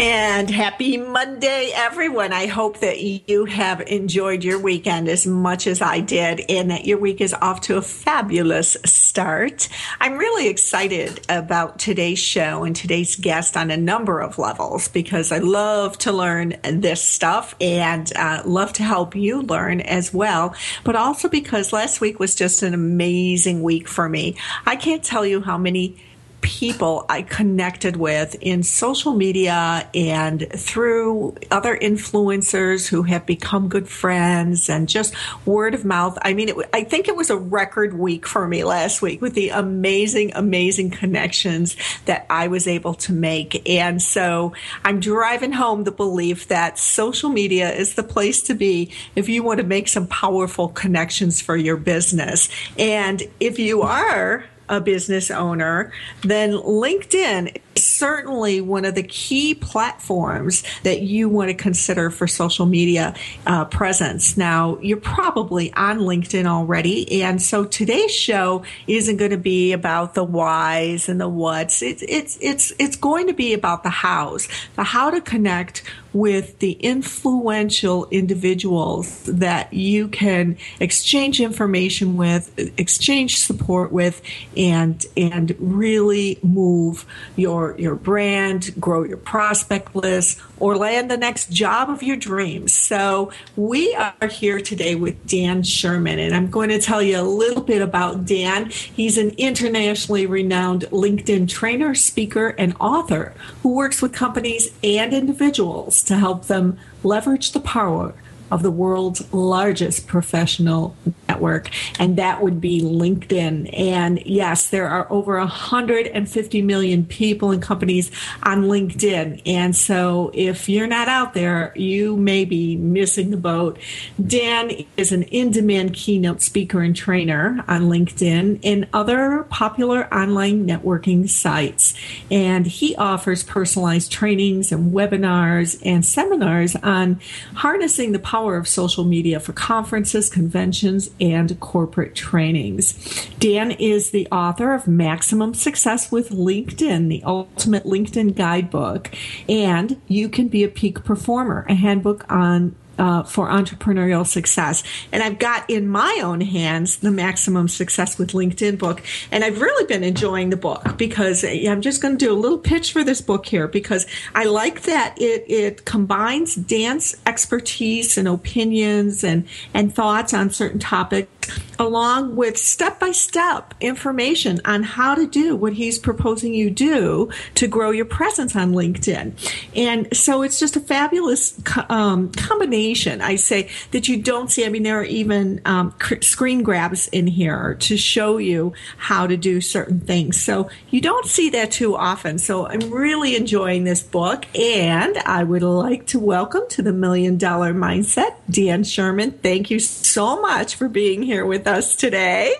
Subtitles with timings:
[0.00, 2.32] And happy Monday, everyone.
[2.32, 6.86] I hope that you have enjoyed your weekend as much as I did and that
[6.86, 9.68] your week is off to a fabulous start.
[10.00, 15.32] I'm really excited about today's show and today's guest on a number of levels because
[15.32, 20.54] I love to learn this stuff and uh, love to help you learn as well.
[20.82, 24.36] But also because last week was just an amazing week for me.
[24.64, 25.98] I can't tell you how many
[26.40, 33.88] people I connected with in social media and through other influencers who have become good
[33.88, 36.18] friends and just word of mouth.
[36.22, 39.34] I mean, it, I think it was a record week for me last week with
[39.34, 43.68] the amazing, amazing connections that I was able to make.
[43.68, 44.52] And so
[44.84, 49.42] I'm driving home the belief that social media is the place to be if you
[49.42, 52.48] want to make some powerful connections for your business.
[52.78, 59.54] And if you are a business owner, then LinkedIn is certainly one of the key
[59.54, 63.14] platforms that you want to consider for social media
[63.46, 64.36] uh, presence.
[64.36, 70.14] Now, you're probably on LinkedIn already, and so today's show isn't going to be about
[70.14, 71.82] the whys and the whats.
[71.82, 75.82] It's it's it's it's going to be about the hows, the how to connect
[76.12, 84.20] with the influential individuals that you can exchange information with, exchange support with,
[84.56, 87.06] and and really move
[87.36, 92.72] your your brand, grow your prospect list, or land the next job of your dreams.
[92.72, 97.22] So we are here today with Dan Sherman, and I'm going to tell you a
[97.22, 98.70] little bit about Dan.
[98.70, 106.02] He's an internationally renowned LinkedIn trainer, speaker, and author who works with companies and individuals
[106.04, 108.14] to help them leverage the power
[108.50, 110.96] of the world's largest professional
[111.28, 113.70] network, and that would be LinkedIn.
[113.78, 118.10] And yes, there are over 150 million people and companies
[118.42, 119.42] on LinkedIn.
[119.46, 123.78] And so if you're not out there, you may be missing the boat.
[124.24, 130.66] Dan is an in demand keynote speaker and trainer on LinkedIn and other popular online
[130.66, 131.94] networking sites.
[132.30, 137.20] And he offers personalized trainings and webinars and seminars on
[137.54, 143.28] harnessing the power of social media for conferences, conventions, and corporate trainings.
[143.38, 149.10] Dan is the author of Maximum Success with LinkedIn, the ultimate LinkedIn guidebook,
[149.48, 154.84] and You Can Be a Peak Performer, a handbook on uh, for entrepreneurial success.
[155.10, 159.02] And I've got in my own hands the Maximum Success with LinkedIn book.
[159.32, 162.58] And I've really been enjoying the book because I'm just going to do a little
[162.58, 168.28] pitch for this book here because I like that it, it combines Dan's expertise and
[168.28, 171.30] opinions and, and thoughts on certain topics
[171.78, 177.30] along with step by step information on how to do what he's proposing you do
[177.54, 179.32] to grow your presence on LinkedIn.
[179.74, 184.64] And so it's just a fabulous um, combination, I say, that you don't see.
[184.64, 189.36] I mean, there are even um, screen grabs in here to show you how to
[189.36, 190.40] do certain things.
[190.40, 192.38] So you don't see that too often.
[192.38, 194.46] So I'm really enjoying this book.
[194.58, 199.32] And I would like to welcome to the Million Dollar Mindset, Dan Sherman.
[199.32, 202.54] Thank you so much for being here with us today.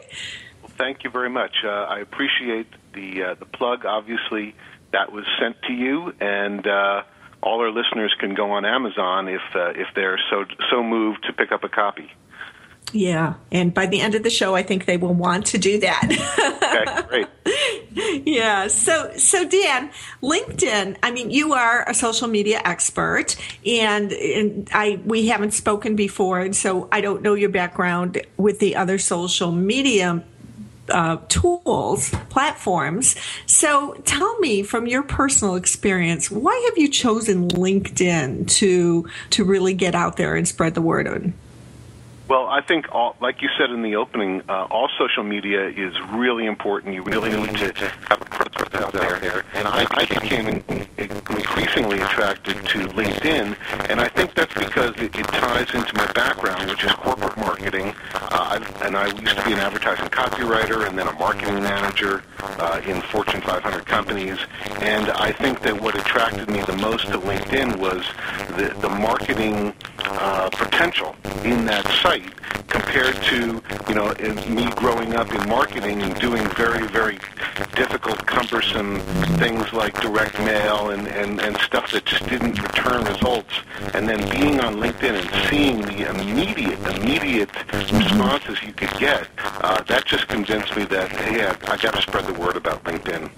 [0.63, 1.57] Well, thank you very much.
[1.65, 3.85] Uh, I appreciate the uh, the plug.
[3.85, 4.55] Obviously,
[4.93, 7.03] that was sent to you, and uh,
[7.43, 11.33] all our listeners can go on Amazon if uh, if they're so so moved to
[11.33, 12.11] pick up a copy.
[12.93, 15.79] Yeah, and by the end of the show, I think they will want to do
[15.81, 16.05] that.
[16.63, 18.27] okay, great.
[18.27, 18.67] yeah.
[18.67, 19.91] So, so Dan,
[20.23, 20.97] LinkedIn.
[21.03, 26.41] I mean, you are a social media expert, and, and I we haven't spoken before,
[26.41, 30.25] and so I don't know your background with the other social media
[30.91, 33.17] uh, tools, platforms.
[33.47, 39.75] So tell me from your personal experience, why have you chosen LinkedIn to to really
[39.75, 41.35] get out there and spread the word on?
[42.31, 45.93] Well, I think, all, like you said in the opening, uh, all social media is
[46.13, 46.95] really important.
[46.95, 49.45] You really need to have a presence out there.
[49.53, 50.47] And I, I became
[50.97, 53.57] increasingly attracted to LinkedIn,
[53.91, 57.95] and I think that's because it, it ties into my background, which is corporate marketing.
[58.15, 62.23] Uh, I, and I used to be an advertising copywriter and then a marketing manager
[62.39, 64.39] uh, in Fortune 500 companies.
[64.79, 68.07] And I think that what attracted me the most to LinkedIn was
[68.57, 69.75] the, the marketing
[70.11, 71.15] uh, potential
[71.45, 72.25] in that site
[72.69, 74.15] compared to you know
[74.49, 77.19] me growing up in marketing and doing very very
[77.75, 79.01] difficult cumbersome
[79.41, 83.53] things like direct mail and, and, and stuff that just didn't return results
[83.95, 89.83] and then being on LinkedIn and seeing the immediate immediate responses you could get uh,
[89.83, 93.29] that just convinced me that hey I, I got to spread the word about LinkedIn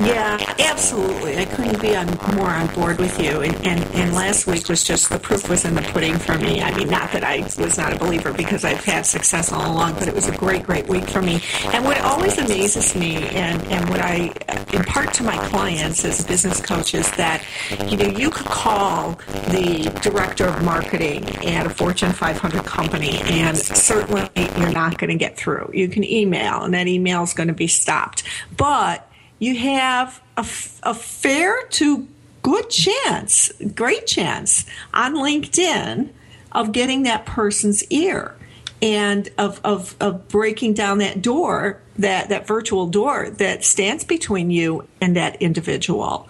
[0.00, 1.38] yeah, absolutely.
[1.38, 3.42] I couldn't be on, more on board with you.
[3.42, 6.60] And, and, and last week was just the proof was in the pudding for me.
[6.60, 9.94] I mean, not that I was not a believer because I've had success all along,
[9.94, 11.40] but it was a great, great week for me.
[11.66, 14.32] And what always amazes me and, and what I
[14.72, 17.42] impart to my clients as business coach is that,
[17.86, 19.12] you know, you could call
[19.50, 24.28] the director of marketing at a Fortune 500 company and certainly
[24.58, 25.70] you're not going to get through.
[25.72, 28.22] You can email and that email is going to be stopped.
[28.56, 30.46] But you have a,
[30.82, 32.08] a fair to
[32.42, 36.10] good chance, great chance on LinkedIn
[36.52, 38.34] of getting that person's ear
[38.80, 44.50] and of, of, of breaking down that door, that, that virtual door that stands between
[44.50, 46.28] you and that individual.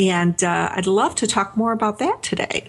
[0.00, 2.68] And uh, I'd love to talk more about that today.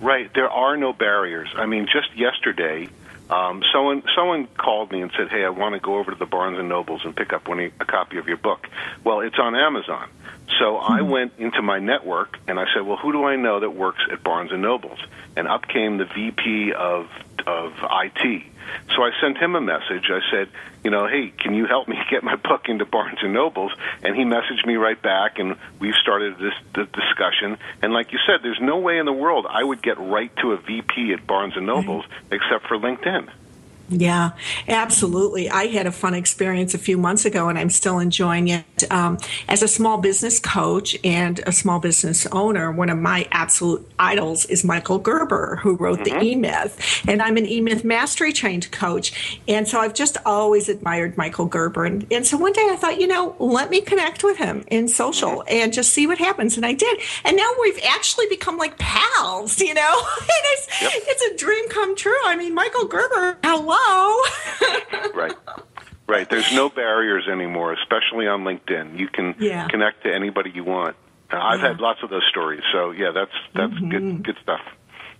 [0.00, 0.32] Right.
[0.34, 1.48] There are no barriers.
[1.54, 2.88] I mean, just yesterday,
[3.30, 6.26] um, someone someone called me and said, "Hey, I want to go over to the
[6.26, 8.68] Barnes and Nobles and pick up one, a copy of your book."
[9.02, 10.10] Well, it's on Amazon.
[10.58, 11.10] So I hmm.
[11.10, 14.22] went into my network and I said, "Well, who do I know that works at
[14.22, 14.98] Barnes and Nobles?"
[15.36, 17.08] And up came the VP of
[17.46, 18.42] of IT.
[18.96, 20.10] So I sent him a message.
[20.10, 20.48] I said,
[20.82, 23.72] you know, hey, can you help me get my book into Barnes and Nobles?
[24.02, 27.58] And he messaged me right back, and we've started this, this discussion.
[27.82, 30.52] And like you said, there's no way in the world I would get right to
[30.52, 32.34] a VP at Barnes and Nobles mm-hmm.
[32.34, 33.28] except for LinkedIn.
[33.90, 34.30] Yeah,
[34.66, 35.50] absolutely.
[35.50, 38.90] I had a fun experience a few months ago, and I'm still enjoying it.
[38.90, 43.86] Um, as a small business coach and a small business owner, one of my absolute
[43.98, 46.18] idols is Michael Gerber, who wrote mm-hmm.
[46.18, 47.02] the E Myth.
[47.06, 49.38] And I'm an E Myth mastery trained coach.
[49.46, 51.84] And so I've just always admired Michael Gerber.
[51.84, 54.88] And, and so one day I thought, you know, let me connect with him in
[54.88, 55.48] social mm-hmm.
[55.48, 56.56] and just see what happens.
[56.56, 57.00] And I did.
[57.24, 60.02] And now we've actually become like pals, you know?
[60.22, 60.92] it's, yep.
[60.94, 62.16] it's a dream come true.
[62.24, 65.10] I mean, Michael Gerber, hello hello.
[65.14, 65.34] right.
[66.06, 66.28] Right.
[66.28, 68.98] There's no barriers anymore, especially on LinkedIn.
[68.98, 69.68] You can yeah.
[69.68, 70.96] connect to anybody you want.
[71.30, 71.68] I've yeah.
[71.68, 72.62] had lots of those stories.
[72.72, 73.88] So yeah, that's that's mm-hmm.
[73.88, 74.60] good good stuff.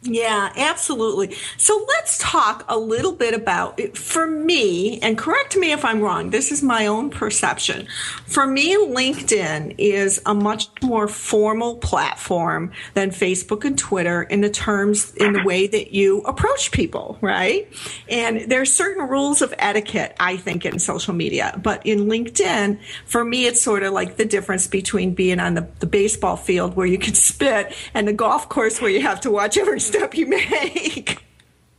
[0.06, 1.34] Yeah, absolutely.
[1.56, 3.96] So let's talk a little bit about it.
[3.96, 7.88] for me, and correct me if I'm wrong, this is my own perception.
[8.26, 14.50] For me, LinkedIn is a much more formal platform than Facebook and Twitter in the
[14.50, 17.66] terms, in the way that you approach people, right?
[18.06, 21.58] And there's certain rules of etiquette, I think, in social media.
[21.62, 25.66] But in LinkedIn, for me, it's sort of like the difference between being on the,
[25.80, 29.30] the baseball field where you can spit and the golf course where you have to
[29.30, 31.22] watch every step you make.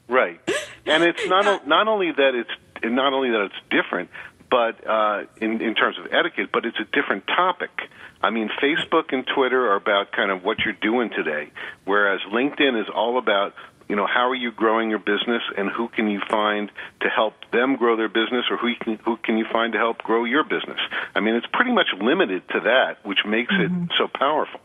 [0.07, 0.39] Right,
[0.85, 2.49] and it's not not only that it's
[2.83, 4.09] not only that it's different,
[4.49, 7.71] but uh, in in terms of etiquette, but it's a different topic.
[8.21, 11.51] I mean, Facebook and Twitter are about kind of what you're doing today,
[11.83, 13.53] whereas LinkedIn is all about
[13.87, 17.33] you know how are you growing your business and who can you find to help
[17.51, 20.43] them grow their business or who can, who can you find to help grow your
[20.43, 20.79] business
[21.13, 23.83] i mean it's pretty much limited to that which makes mm-hmm.
[23.83, 24.59] it so powerful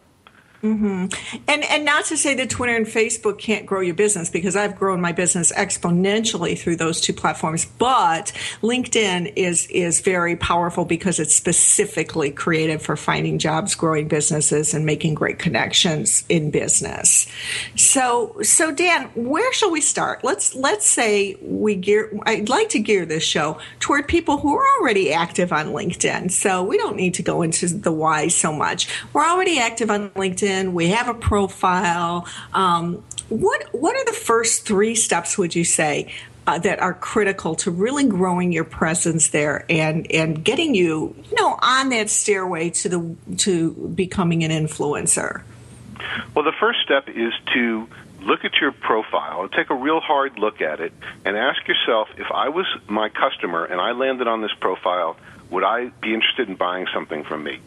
[0.62, 1.06] Mm-hmm.
[1.48, 4.76] And and not to say that Twitter and Facebook can't grow your business because I've
[4.76, 7.64] grown my business exponentially through those two platforms.
[7.64, 14.74] But LinkedIn is is very powerful because it's specifically created for finding jobs, growing businesses,
[14.74, 17.26] and making great connections in business.
[17.74, 20.22] So so Dan, where shall we start?
[20.24, 22.12] Let's let's say we gear.
[22.26, 26.30] I'd like to gear this show toward people who are already active on LinkedIn.
[26.30, 28.88] So we don't need to go into the why so much.
[29.14, 32.26] We're already active on LinkedIn We have a profile.
[32.52, 35.38] Um, what what are the first three steps?
[35.38, 36.12] Would you say
[36.46, 41.36] uh, that are critical to really growing your presence there and and getting you you
[41.36, 45.42] know on that stairway to the to becoming an influencer?
[46.34, 47.86] Well, the first step is to
[48.22, 50.92] look at your profile, and take a real hard look at it,
[51.24, 55.16] and ask yourself if I was my customer and I landed on this profile,
[55.50, 57.60] would I be interested in buying something from me?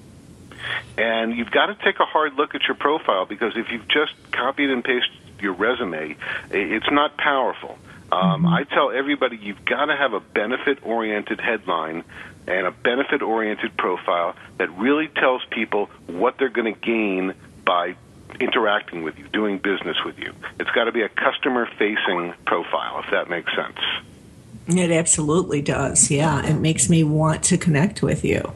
[0.97, 4.13] And you've got to take a hard look at your profile because if you've just
[4.31, 6.15] copied and pasted your resume,
[6.51, 7.77] it's not powerful.
[8.11, 12.03] Um, I tell everybody you've got to have a benefit oriented headline
[12.47, 17.33] and a benefit oriented profile that really tells people what they're going to gain
[17.65, 17.95] by
[18.39, 20.33] interacting with you, doing business with you.
[20.59, 23.79] It's got to be a customer facing profile, if that makes sense.
[24.67, 26.09] It absolutely does.
[26.09, 28.53] Yeah, it makes me want to connect with you.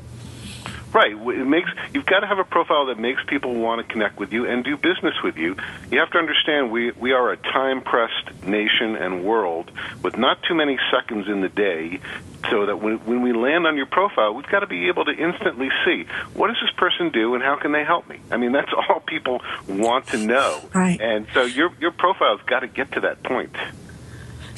[0.97, 1.11] Right.
[1.11, 4.33] It makes you've got to have a profile that makes people want to connect with
[4.33, 5.55] you and do business with you.
[5.91, 10.41] You have to understand we we are a time pressed nation and world with not
[10.41, 11.99] too many seconds in the day,
[12.49, 15.11] so that when when we land on your profile, we've got to be able to
[15.11, 18.19] instantly see what does this person do and how can they help me.
[18.31, 20.61] I mean, that's all people want to know.
[20.73, 20.99] Right.
[20.99, 23.55] And so your your profile's got to get to that point.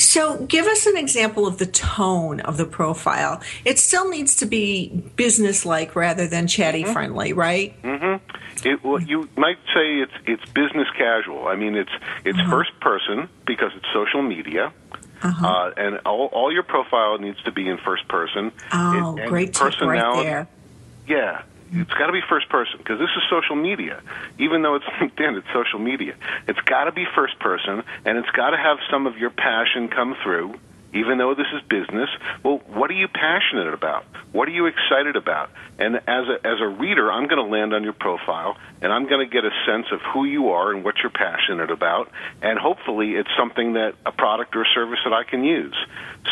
[0.09, 3.43] So, give us an example of the tone of the profile.
[3.63, 6.93] It still needs to be business-like rather than chatty mm-hmm.
[6.93, 7.79] friendly, right?
[7.83, 8.67] Mm-hmm.
[8.67, 11.47] It, well, you might say it's it's business casual.
[11.47, 11.91] I mean, it's
[12.25, 12.49] it's uh-huh.
[12.49, 14.73] first person because it's social media.
[15.21, 15.47] Uh-huh.
[15.47, 18.51] Uh, and all, all your profile needs to be in first person.
[18.71, 20.47] Oh, it, great tip right there.
[21.05, 24.01] Yeah, it's got to be first person because this is social media.
[24.37, 26.15] Even though it's LinkedIn, it's social media.
[26.47, 29.87] It's got to be first person, and it's got to have some of your passion
[29.87, 30.59] come through
[30.93, 32.09] even though this is business,
[32.43, 34.05] well, what are you passionate about?
[34.31, 35.49] What are you excited about?
[35.77, 39.07] And as a, as a reader, I'm going to land on your profile and I'm
[39.07, 42.11] going to get a sense of who you are and what you're passionate about.
[42.41, 45.75] And hopefully it's something that a product or a service that I can use.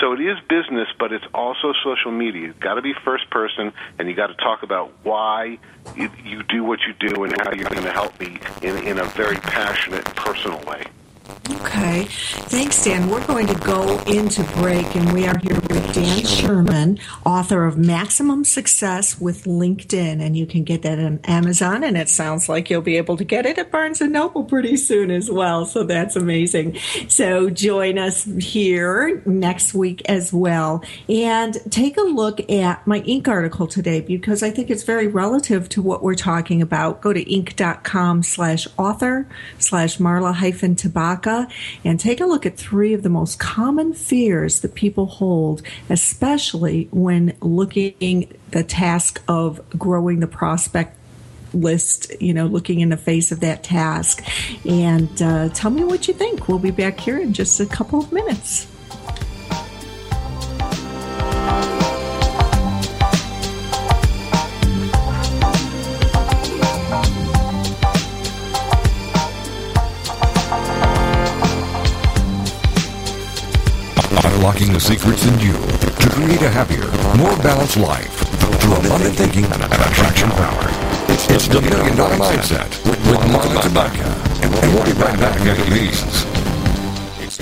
[0.01, 2.47] So it is business, but it's also social media.
[2.47, 5.59] You've got to be first person and you got to talk about why
[5.95, 8.99] you, you do what you do and how you're going to help me in, in
[8.99, 10.83] a very passionate, personal way.
[11.49, 12.05] Okay.
[12.49, 13.09] Thanks, Dan.
[13.09, 17.77] We're going to go into break, and we are here with Dan Sherman, author of
[17.77, 20.21] Maximum Success with LinkedIn.
[20.21, 23.23] And you can get that on Amazon, and it sounds like you'll be able to
[23.23, 25.65] get it at Barnes & Noble pretty soon as well.
[25.65, 26.77] So that's amazing.
[27.09, 30.83] So join us here next week as well.
[31.09, 33.27] And take a look at my Inc.
[33.27, 37.01] article today because I think it's very relative to what we're talking about.
[37.01, 39.27] Go to inc.com slash author
[39.59, 40.75] slash Marla hyphen
[41.83, 46.87] And take a look at three of the most common fears that people hold, especially
[46.91, 50.97] when looking the task of growing the prospect
[51.53, 54.23] list, you know, looking in the face of that task.
[54.65, 56.47] And uh, tell me what you think.
[56.47, 58.67] We'll be back here in just a couple of minutes.
[74.47, 75.51] Unlocking the secrets in you
[75.99, 76.87] to create a happier,
[77.19, 78.15] more balanced life
[78.63, 80.71] through abundant thinking and attraction power.
[81.35, 82.95] It's the Million Dollar Mindset with
[83.27, 84.07] Marla Tabaka.
[84.39, 85.99] And we'll be right back after these.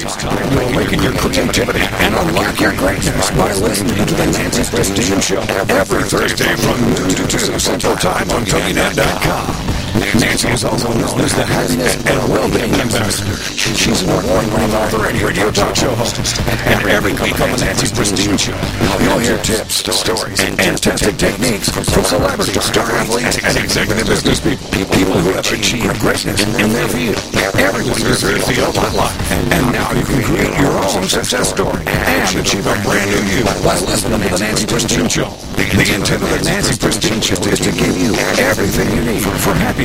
[0.02, 5.42] You'll awaken your creativity and unlock your greatness by listening to the Nancy Pristine Show
[5.78, 9.65] every Thursday from noon to 2 Central Time on TogiNet.com.
[9.96, 13.32] Nancy is also known as the happiness and well-being ambassador.
[13.56, 16.20] She's an award-winning author and radio talk show host.
[16.68, 18.60] And every week on the Nancy Show,
[19.00, 24.68] you'll hear tips, stories, and fantastic techniques from celebrities, star athletes, and executive business people.
[24.92, 27.16] People who have achieved greatness in their field.
[27.56, 29.16] Everyone deserves to feel alive.
[29.56, 33.48] And now you can create your own success story and achieve a brand new you
[33.48, 35.32] by listening to the Nancy Pristine Show.
[35.56, 38.12] The intent of the Nancy Pristine Show is to give you
[38.44, 39.85] everything you need for happiness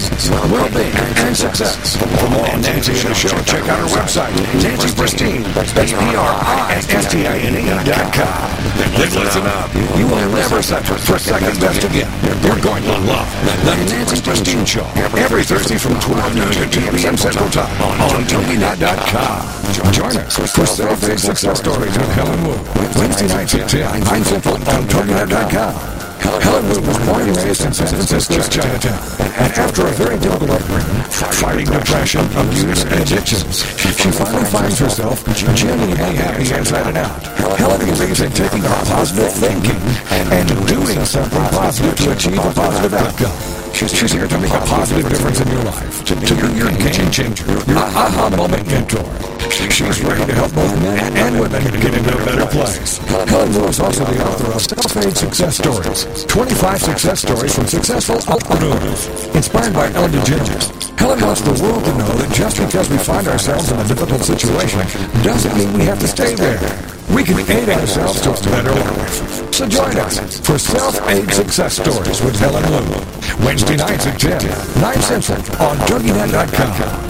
[0.50, 0.94] well-being,
[1.26, 1.96] and success.
[1.96, 5.42] For more on Nancy and show, check out our website, Nancy Pristine.
[5.52, 8.50] That's P-R-I-S-T-I-N-E dot com.
[8.96, 9.74] Then listen up.
[9.98, 12.10] You will never settle for second best again.
[12.42, 13.28] You're going to love
[13.64, 14.86] the Nancy Pristine Show
[15.18, 17.16] every Thursday from 12 noon to 2 p.m.
[17.16, 19.92] Central Time on TogiNet.com.
[19.92, 22.54] Join us for self-made success stories with Helen Wu.
[22.98, 25.99] Wednesday nights at 10, 9 Central on TogiNet.com.
[26.20, 29.00] Helen was born and raised in San Francisco's Chinatown.
[29.40, 31.02] And after a very difficult upbringing,
[31.40, 37.22] fighting depression, abuse, and addictions, she finally finds herself genuinely happy inside and out.
[37.56, 42.94] Helen believes in taking our positive thinking and, doing something positive to achieve a positive
[42.94, 43.60] outcome.
[43.72, 47.10] She's here to make a positive difference in your life, to, to be your game
[47.10, 49.29] changer, your aha moment mentor.
[49.68, 52.96] She's ready to help both men and women get into a better place.
[53.28, 58.16] Helen Wu is also the author of Self-Made Success Stories, 25 success stories from successful
[58.32, 60.98] entrepreneurs, inspired by Ellen DeGeneres.
[60.98, 64.22] Helen wants the world to know that just because we find ourselves in a difficult
[64.22, 64.80] situation
[65.22, 66.60] doesn't mean we have to stay there.
[67.14, 69.54] We can aid ourselves to a better life.
[69.54, 73.44] So join us for Self-Made Success Stories with Helen Wu.
[73.44, 77.09] Wednesday nights at 10, 9 Central on TogiNet.com.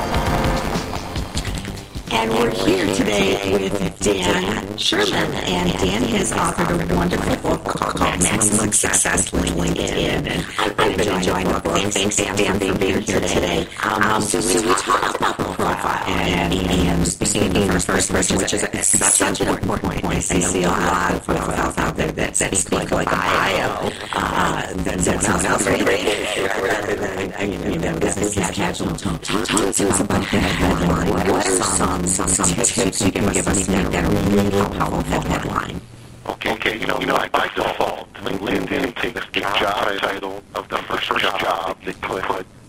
[2.13, 5.33] And we're here today with Dan Sherman.
[5.33, 10.27] And Dan has authored a wonderful book called Maximum Success with LinkedIn.
[10.27, 11.77] And I've been enjoying the book.
[11.93, 13.65] Thanks, Dan, for being here today.
[13.83, 18.53] Um, so we talked about the profile and, and speaking in the first person, which
[18.53, 20.03] is such an important point.
[20.03, 24.99] I see a lot of profiles out there that speak like a bio uh, that
[25.01, 28.95] someone else rather than, you know, business casual.
[28.97, 31.27] Talk to us about that.
[31.29, 35.81] What are some some, some tips you can give us that are really helpful headline.
[36.27, 40.77] Okay, okay, you know, you know, by default, LinkedIn takes the job title of the
[40.77, 42.23] first job they put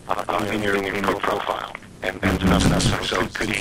[0.09, 1.75] uh, in your in your profile.
[2.03, 3.55] And, and so, so, so it could be,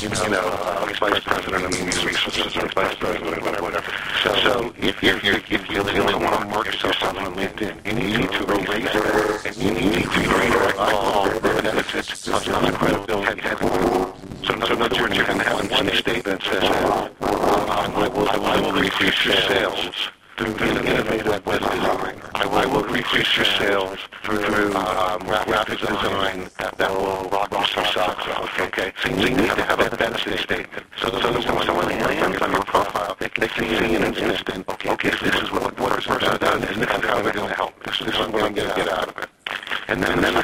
[0.00, 3.92] you know, you know uh, vice president of human resources or vice president, whatever, whatever.
[4.22, 8.30] So, so if you're, if you really want to market yourself on LinkedIn, you need
[8.30, 8.48] to
[8.94, 13.40] it, and you need to create all the benefits of the credibility
[14.82, 16.64] other words, you can have one statement that says,
[17.20, 22.20] I, will, increase your sales through innovative web design.
[22.34, 28.26] I will, increase your sales through um, graphic design that, that will rock some socks
[28.28, 28.60] off.
[28.60, 30.86] Okay, so you need to have a benefit statement.
[30.96, 34.90] So, so when someone lands on your profile, they, can see in an instant, okay,
[34.90, 37.54] okay, this is what, what this person does, and this is how they're going to
[37.54, 37.84] help.
[37.84, 39.28] This is what I'm going to get out of it.
[39.88, 40.34] And then, and then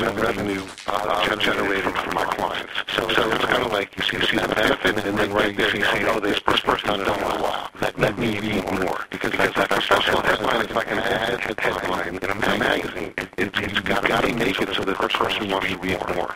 [0.00, 2.72] million in revenue uh, generated from my clients.
[2.88, 5.56] So, so it's kind of like you see, you see the benefit, and then right
[5.56, 7.08] there you see, oh, this person done it.
[7.08, 10.62] Oh, wow, let, let me read more because that's that professional headline.
[10.62, 13.14] It's like an ad headline in a magazine.
[13.18, 16.34] It, it, it's got to make it so that the person wants to read more.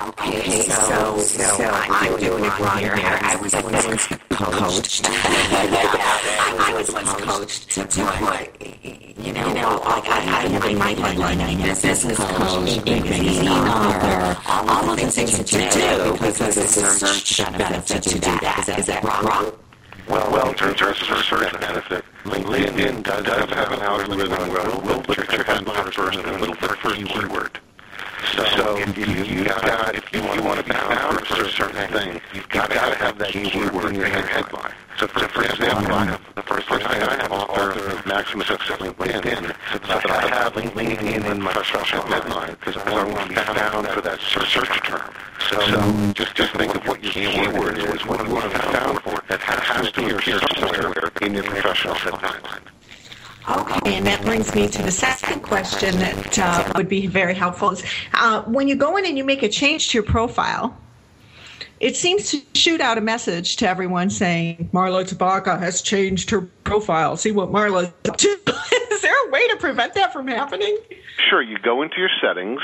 [0.00, 2.94] Okay, so, so, so I'm doing it wrong here.
[2.94, 5.04] I was once coached.
[5.10, 8.62] I was once coached to put,
[9.18, 15.52] you know, like I have a business coach, magazine author, all of the things that
[15.52, 18.78] you do because it's a search benefit to do that.
[18.78, 19.52] Is that wrong?
[20.08, 25.02] Well, well, in terms of search benefit, LinkedIn does have an algorithm where it will
[25.02, 27.60] put your headline first and it'll put first keyword.
[28.34, 31.88] So, so if you, you got, if you, want to be found for a certain
[31.92, 34.72] thing, you've got to have that keyword in your headline.
[34.98, 38.78] So, for, for example, I have the first thing I have author of Maximum Success
[38.78, 40.56] LinkedIn, so that I have
[41.58, 45.14] LinkedIn in my professional headline because I want to be found for that search term.
[45.50, 48.64] So, so just just think of what your keyword is, what you want to be
[48.64, 49.22] found for.
[49.28, 50.92] That has to appear somewhere
[51.22, 52.60] in your professional headline.
[53.48, 57.70] Okay, and that brings me to the second question that uh, would be very helpful.
[57.70, 57.82] Is
[58.14, 60.76] uh, when you go in and you make a change to your profile,
[61.80, 66.42] it seems to shoot out a message to everyone saying Marla Tabaka has changed her
[66.64, 67.16] profile.
[67.16, 68.28] See what Marla up to.
[68.92, 70.76] Is there a way to prevent that from happening?
[71.28, 71.42] Sure.
[71.42, 72.60] You go into your settings,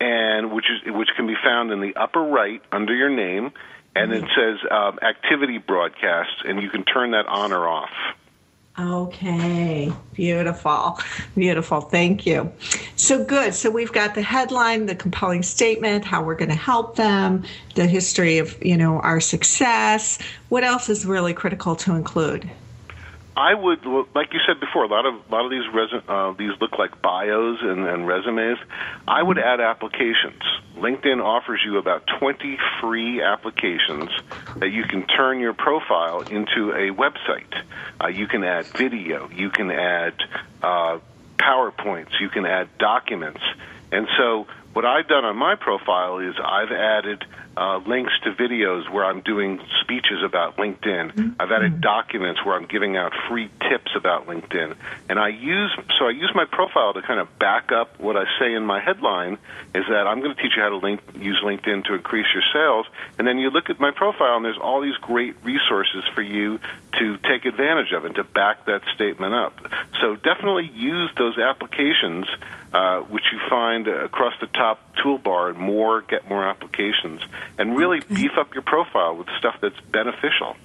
[0.00, 3.52] and which is which can be found in the upper right under your name,
[3.94, 7.90] and it says um, activity broadcasts, and you can turn that on or off.
[8.76, 10.98] Okay, beautiful,
[11.36, 11.80] beautiful.
[11.80, 12.52] Thank you.
[12.96, 13.54] So good.
[13.54, 17.44] So we've got the headline, the compelling statement, how we're going to help them,
[17.76, 20.18] the history of you know our success.
[20.48, 22.50] What else is really critical to include?
[23.36, 26.36] I would, like you said before, a lot of a lot of these resu- uh,
[26.38, 28.58] these look like bios and, and resumes.
[29.08, 30.42] I would add applications.
[30.76, 34.10] LinkedIn offers you about 20 free applications
[34.60, 37.52] that you can turn your profile into a website.
[38.00, 40.14] Uh, you can add video, you can add
[40.62, 40.98] uh,
[41.38, 43.40] PowerPoints, you can add documents,
[43.90, 47.24] and so what I've done on my profile is I've added
[47.56, 51.12] uh, links to videos where I'm doing speeches about LinkedIn.
[51.12, 51.30] Mm-hmm.
[51.40, 54.76] I've added documents where I'm giving out free tips about LinkedIn,
[55.08, 58.24] and I use so I use my profile to kind of back up what I
[58.38, 59.38] say in my headline.
[59.74, 62.42] Is that I'm going to teach you how to link, use LinkedIn to increase your
[62.52, 62.86] sales,
[63.18, 66.58] and then you look at my profile and there's all these great resources for you
[66.98, 69.58] to take advantage of and to back that statement up.
[70.00, 72.26] So definitely use those applications
[72.74, 77.20] uh, which you find across the top toolbar and more get more applications
[77.58, 80.56] and really beef up your profile with stuff that's beneficial.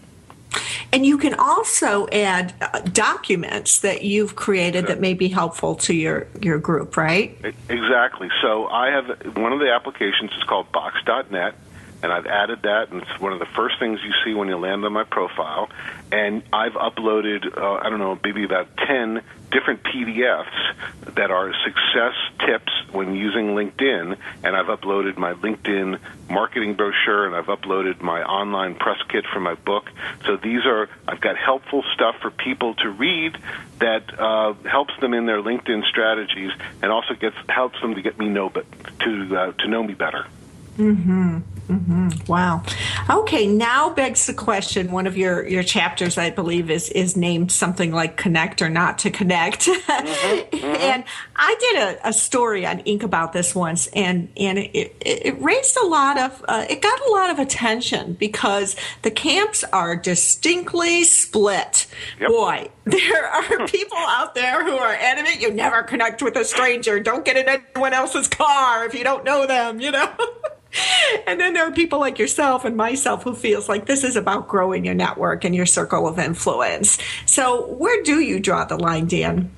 [0.92, 5.94] And you can also add uh, documents that you've created that may be helpful to
[5.94, 7.38] your, your group, right?
[7.70, 8.30] Exactly.
[8.42, 11.54] So I have one of the applications is called Box.net
[12.02, 14.58] and I've added that, and it's one of the first things you see when you
[14.58, 15.70] land on my profile.
[16.12, 22.14] And I've uploaded, uh, I don't know, maybe about 10 different PDFs that are success
[22.46, 24.18] tips when using LinkedIn.
[24.44, 29.40] And I've uploaded my LinkedIn marketing brochure, and I've uploaded my online press kit for
[29.40, 29.90] my book.
[30.26, 33.38] So these are, I've got helpful stuff for people to read
[33.80, 38.18] that uh, helps them in their LinkedIn strategies, and also gets helps them to get
[38.18, 38.66] me know, but
[39.00, 40.26] to uh, to know me better.
[40.78, 41.40] Mm-hmm.
[41.70, 42.26] Mm-hmm.
[42.26, 42.64] Wow.
[43.12, 44.92] Okay, now begs the question.
[44.92, 48.98] One of your, your chapters, I believe, is is named something like "Connect or Not
[49.00, 50.56] to Connect," mm-hmm.
[50.56, 50.66] Mm-hmm.
[50.82, 51.04] and
[51.36, 53.04] I did a, a, story on Inc.
[53.04, 57.12] about this once, and and it, it raised a lot of uh, it got a
[57.12, 61.86] lot of attention because the camps are distinctly split.
[62.20, 62.30] Yep.
[62.30, 67.00] Boy, there are people out there who are adamant you never connect with a stranger.
[67.00, 69.80] Don't get in anyone else's car if you don't know them.
[69.80, 70.12] You know.
[71.28, 74.48] and then there are people like yourself and myself who feels like this is about
[74.48, 76.98] growing your network and your circle of influence.
[77.26, 79.52] So where do you draw the line, Dan?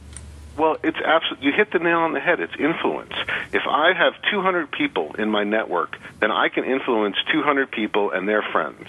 [0.57, 2.39] Well, it's absolutely, you hit the nail on the head.
[2.39, 3.13] It's influence.
[3.53, 8.27] If I have 200 people in my network, then I can influence 200 people and
[8.27, 8.87] their friends.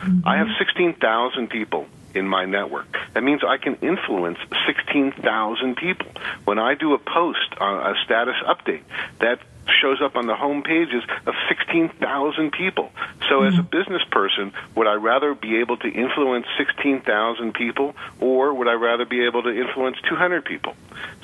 [0.00, 0.28] Mm-hmm.
[0.28, 2.86] I have 16,000 people in my network.
[3.14, 6.06] That means I can influence 16,000 people.
[6.44, 8.82] When I do a post a status update,
[9.20, 9.40] that
[9.80, 12.90] shows up on the home pages of 16,000 people.
[13.28, 13.46] So, mm-hmm.
[13.46, 13.76] as a mm-hmm.
[13.76, 19.04] business person, would I rather be able to influence 16,000 people, or would I rather
[19.04, 20.74] be able to influence 200 people?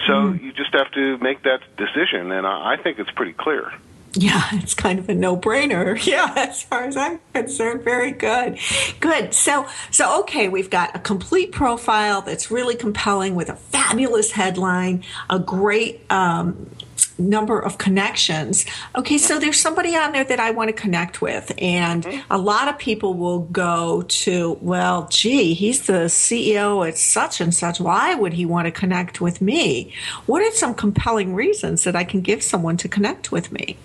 [0.06, 0.44] So, mm-hmm.
[0.44, 3.72] you just have to make that decision, and I, I think it's pretty clear.
[4.14, 5.98] Yeah, it's kind of a no-brainer.
[6.10, 8.58] Yeah, as far as I'm concerned, very good.
[8.98, 9.32] Good.
[9.34, 15.04] So, so okay, we've got a complete profile that's really compelling with a fabulous headline,
[15.28, 16.70] a great um,
[17.18, 18.66] number of connections.
[18.96, 22.68] Okay, so there's somebody on there that I want to connect with, and a lot
[22.68, 27.80] of people will go to, well, gee, he's the CEO at such and such.
[27.80, 29.92] Why would he want to connect with me?
[30.26, 33.76] What are some compelling reasons that I can give someone to connect with me?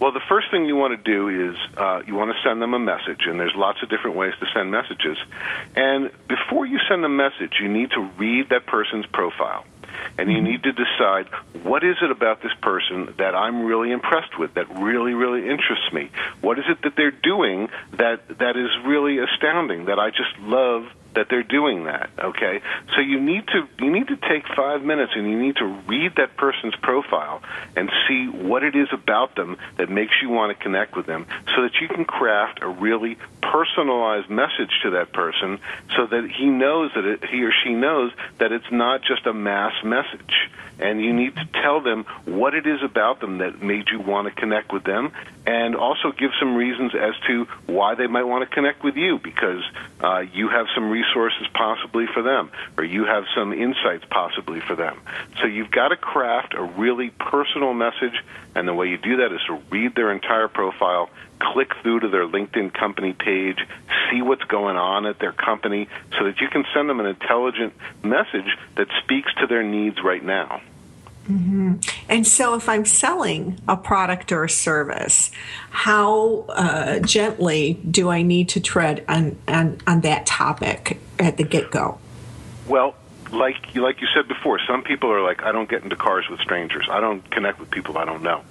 [0.00, 2.74] Well, the first thing you want to do is uh, you want to send them
[2.74, 5.16] a message, and there's lots of different ways to send messages.
[5.76, 9.64] And before you send a message, you need to read that person's profile
[10.18, 11.28] and you need to decide
[11.62, 15.92] what is it about this person that I'm really impressed with, that really, really interests
[15.92, 16.10] me.
[16.40, 20.86] What is it that they're doing that that is really astounding, that I just love
[21.14, 22.10] that they're doing that.
[22.18, 22.60] Okay,
[22.94, 26.16] so you need to you need to take five minutes and you need to read
[26.16, 27.42] that person's profile
[27.76, 31.26] and see what it is about them that makes you want to connect with them,
[31.54, 35.58] so that you can craft a really personalized message to that person,
[35.96, 39.32] so that he knows that it, he or she knows that it's not just a
[39.32, 43.88] mass message and you need to tell them what it is about them that made
[43.90, 45.12] you want to connect with them,
[45.46, 49.18] and also give some reasons as to why they might want to connect with you
[49.22, 49.62] because
[50.00, 54.76] uh, you have some resources possibly for them, or you have some insights possibly for
[54.76, 55.00] them.
[55.40, 58.14] So you've got to craft a really personal message,
[58.54, 62.08] and the way you do that is to read their entire profile click through to
[62.08, 63.58] their LinkedIn company page,
[64.10, 65.88] see what's going on at their company,
[66.18, 70.24] so that you can send them an intelligent message that speaks to their needs right
[70.24, 70.62] now.
[71.28, 71.76] Mm-hmm.
[72.08, 75.30] And so, if I'm selling a product or a service,
[75.70, 81.44] how uh, gently do I need to tread on, on, on that topic at the
[81.44, 81.98] get go?
[82.68, 82.94] Well,
[83.34, 86.40] like like you said before, some people are like, I don't get into cars with
[86.40, 86.86] strangers.
[86.90, 88.42] I don't connect with people I don't know.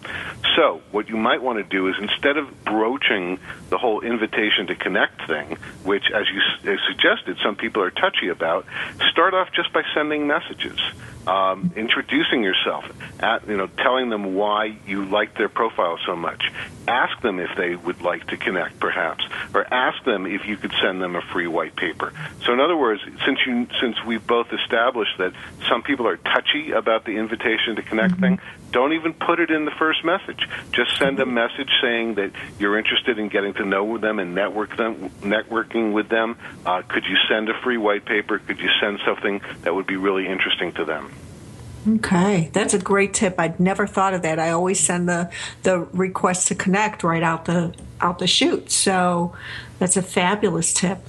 [0.56, 4.76] So what you might want to do is instead of broaching the whole invitation to
[4.76, 8.66] connect thing, which as you as suggested, some people are touchy about,
[9.12, 10.80] start off just by sending messages.
[11.28, 12.86] Um, introducing yourself,
[13.20, 16.44] at, you know, telling them why you like their profile so much.
[16.88, 20.74] Ask them if they would like to connect, perhaps, or ask them if you could
[20.82, 22.12] send them a free white paper.
[22.46, 25.34] So, in other words, since you since we've both established that
[25.70, 28.40] some people are touchy about the invitation to connect thing,
[28.74, 30.50] don't even put it in the first message.
[30.72, 34.76] Just send a message saying that you're interested in getting to know them and network
[34.76, 36.38] them, networking with them.
[36.66, 38.40] Uh, could you send a free white paper?
[38.40, 41.12] Could you send something that would be really interesting to them?
[41.88, 43.36] Okay, that's a great tip.
[43.38, 44.40] I'd never thought of that.
[44.40, 45.30] I always send the
[45.64, 48.72] the request to connect right out the out the chute.
[48.72, 49.34] So
[49.84, 51.00] that's a fabulous tip.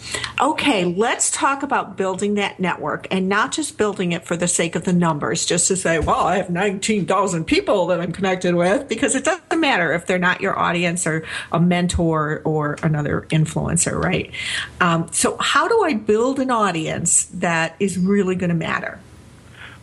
[0.41, 4.75] Okay, let's talk about building that network and not just building it for the sake
[4.75, 8.89] of the numbers, just to say, well, I have 19,000 people that I'm connected with,
[8.89, 13.97] because it doesn't matter if they're not your audience or a mentor or another influencer,
[13.97, 14.33] right?
[14.81, 18.99] Um, so, how do I build an audience that is really going to matter?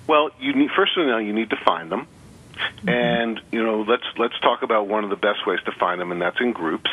[0.06, 2.08] Well, you need first of all you need to find them,
[2.58, 2.90] mm-hmm.
[2.90, 6.12] and you know let's let's talk about one of the best ways to find them,
[6.12, 6.90] and that's in groups.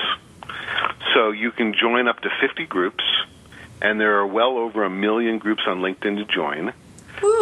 [1.15, 3.05] So you can join up to 50 groups,
[3.81, 6.73] and there are well over a million groups on LinkedIn to join.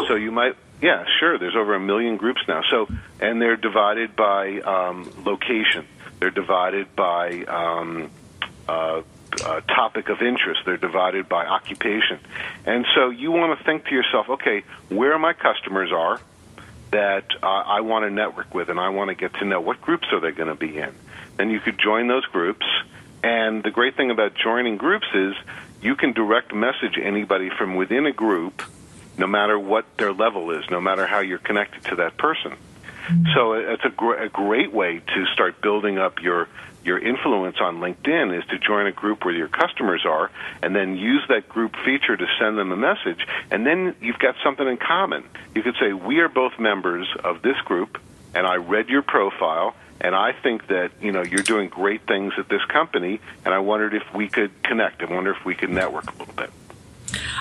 [0.08, 1.38] So you might, yeah, sure.
[1.38, 2.62] There's over a million groups now.
[2.70, 2.88] So
[3.20, 5.86] and they're divided by um, location.
[6.18, 8.10] They're divided by um,
[8.68, 9.02] uh,
[9.44, 10.60] uh, topic of interest.
[10.64, 12.18] They're divided by occupation.
[12.64, 16.20] And so you want to think to yourself, okay, where my customers are
[16.90, 19.80] that uh, I want to network with and I want to get to know what
[19.80, 20.94] groups are they going to be in.
[21.38, 22.64] And you could join those groups.
[23.22, 25.34] And the great thing about joining groups is
[25.82, 28.62] you can direct message anybody from within a group,
[29.18, 32.52] no matter what their level is, no matter how you're connected to that person.
[32.52, 33.24] Mm-hmm.
[33.34, 36.48] So uh, it's a, gr- a great way to start building up your
[36.86, 40.30] your influence on LinkedIn is to join a group where your customers are
[40.62, 43.26] and then use that group feature to send them a message.
[43.50, 45.24] And then you've got something in common.
[45.54, 48.00] You could say, We are both members of this group,
[48.34, 49.74] and I read your profile.
[50.00, 53.58] And I think that you know you're doing great things at this company, and I
[53.60, 55.02] wondered if we could connect.
[55.02, 56.50] I wonder if we could network a little bit.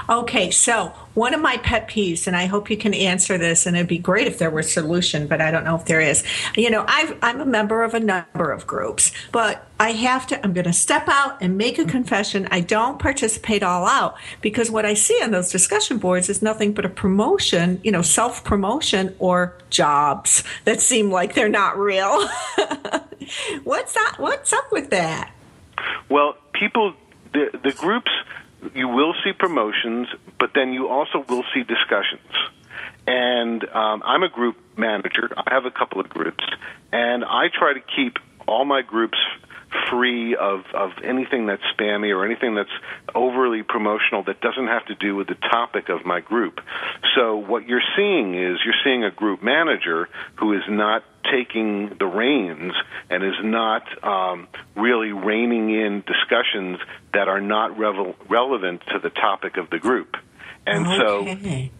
[0.09, 3.75] Okay, so one of my pet peeves, and I hope you can answer this, and
[3.75, 6.23] it'd be great if there were a solution, but I don't know if there is.
[6.55, 10.43] You know, i am a member of a number of groups, but I have to,
[10.43, 12.47] I'm going to step out and make a confession.
[12.51, 16.73] I don't participate all out because what I see on those discussion boards is nothing
[16.73, 22.27] but a promotion, you know, self promotion or jobs that seem like they're not real.
[23.63, 24.15] what's that?
[24.17, 25.31] What's up with that?
[26.09, 26.93] Well, people,
[27.33, 28.11] the, the groups,
[28.73, 30.07] you will see promotions,
[30.39, 32.31] but then you also will see discussions.
[33.07, 35.29] And um, I'm a group manager.
[35.37, 36.43] I have a couple of groups,
[36.91, 39.17] and I try to keep all my groups
[39.89, 42.69] free of, of anything that's spammy or anything that's
[43.13, 46.59] overly promotional that doesn't have to do with the topic of my group.
[47.15, 52.05] So what you're seeing is you're seeing a group manager who is not taking the
[52.05, 52.73] reins
[53.09, 56.79] and is not um, really reining in discussions
[57.13, 60.17] that are not revel- relevant to the topic of the group.
[60.67, 60.97] And okay.
[60.97, 61.25] so,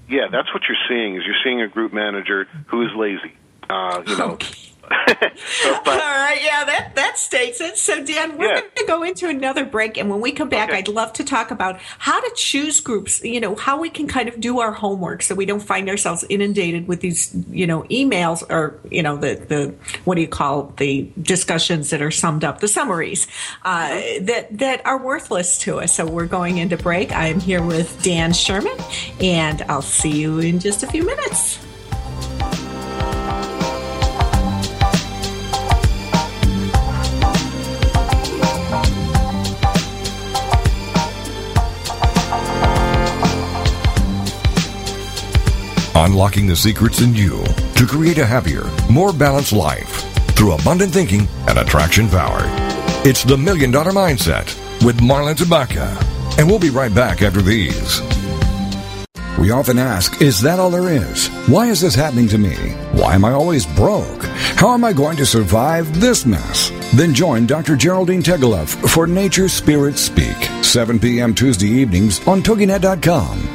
[0.07, 3.33] yeah, that's what you're seeing is you're seeing a group manager who is lazy.
[3.69, 4.64] Uh, you know, okay.
[4.87, 5.07] But,
[5.87, 7.77] All right, yeah, that that states it.
[7.77, 8.61] So, Dan, we're yeah.
[8.61, 10.79] going to go into another break, and when we come back, okay.
[10.79, 13.23] I'd love to talk about how to choose groups.
[13.23, 16.23] You know, how we can kind of do our homework so we don't find ourselves
[16.29, 20.73] inundated with these, you know, emails or you know the the what do you call
[20.77, 23.27] the discussions that are summed up, the summaries
[23.63, 23.89] uh,
[24.21, 25.93] that that are worthless to us.
[25.93, 27.11] So, we're going into break.
[27.11, 28.77] I am here with Dan Sherman,
[29.19, 31.59] and I'll see you in just a few minutes.
[45.97, 47.41] Unlocking the secrets in you
[47.75, 50.03] to create a happier, more balanced life
[50.35, 52.41] through abundant thinking and attraction power.
[53.05, 54.45] It's the Million Dollar Mindset
[54.83, 55.95] with Marla Tabaka.
[56.37, 58.01] And we'll be right back after these.
[59.39, 61.29] We often ask, is that all there is?
[61.47, 62.55] Why is this happening to me?
[62.91, 64.23] Why am I always broke?
[64.57, 66.71] How am I going to survive this mess?
[66.93, 67.77] Then join Dr.
[67.77, 71.33] Geraldine Tegeloff for Nature Spirit Speak, 7 p.m.
[71.33, 73.54] Tuesday evenings on TogiNet.com.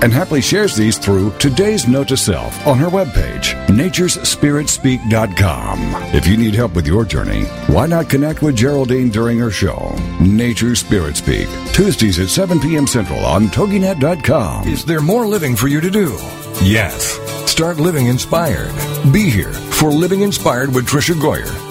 [0.01, 5.79] And happily shares these through today's note to self on her webpage, naturespiritspeak.com.
[6.15, 9.93] If you need help with your journey, why not connect with Geraldine during her show,
[10.19, 12.87] Nature Spirit Speak, Tuesdays at 7 p.m.
[12.87, 14.67] Central on TogiNet.com.
[14.67, 16.17] Is there more living for you to do?
[16.61, 17.19] Yes.
[17.49, 18.73] Start living inspired.
[19.11, 21.70] Be here for Living Inspired with Tricia Goyer.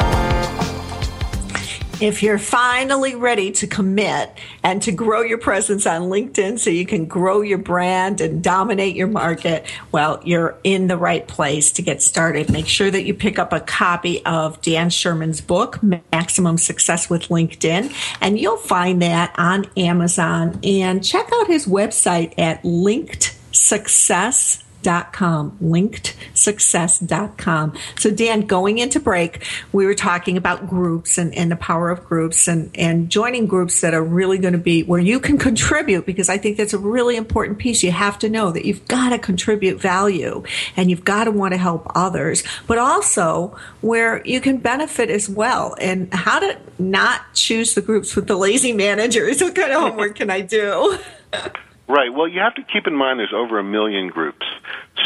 [2.01, 6.83] If you're finally ready to commit and to grow your presence on LinkedIn so you
[6.83, 11.83] can grow your brand and dominate your market, well, you're in the right place to
[11.83, 12.49] get started.
[12.49, 15.79] Make sure that you pick up a copy of Dan Sherman's book,
[16.11, 20.59] Maximum Success with LinkedIn, and you'll find that on Amazon.
[20.63, 27.73] And check out his website at Linked Success linkedsuccess.com, linkedsuccess.com.
[27.97, 32.03] So Dan, going into break, we were talking about groups and, and the power of
[32.05, 36.05] groups and, and joining groups that are really going to be where you can contribute
[36.05, 37.83] because I think that's a really important piece.
[37.83, 40.43] You have to know that you've got to contribute value
[40.75, 45.29] and you've got to want to help others, but also where you can benefit as
[45.29, 49.41] well and how to not choose the groups with the lazy managers.
[49.51, 50.97] What kind of homework can I do?
[51.87, 52.13] Right.
[52.13, 54.45] Well, you have to keep in mind there's over a million groups.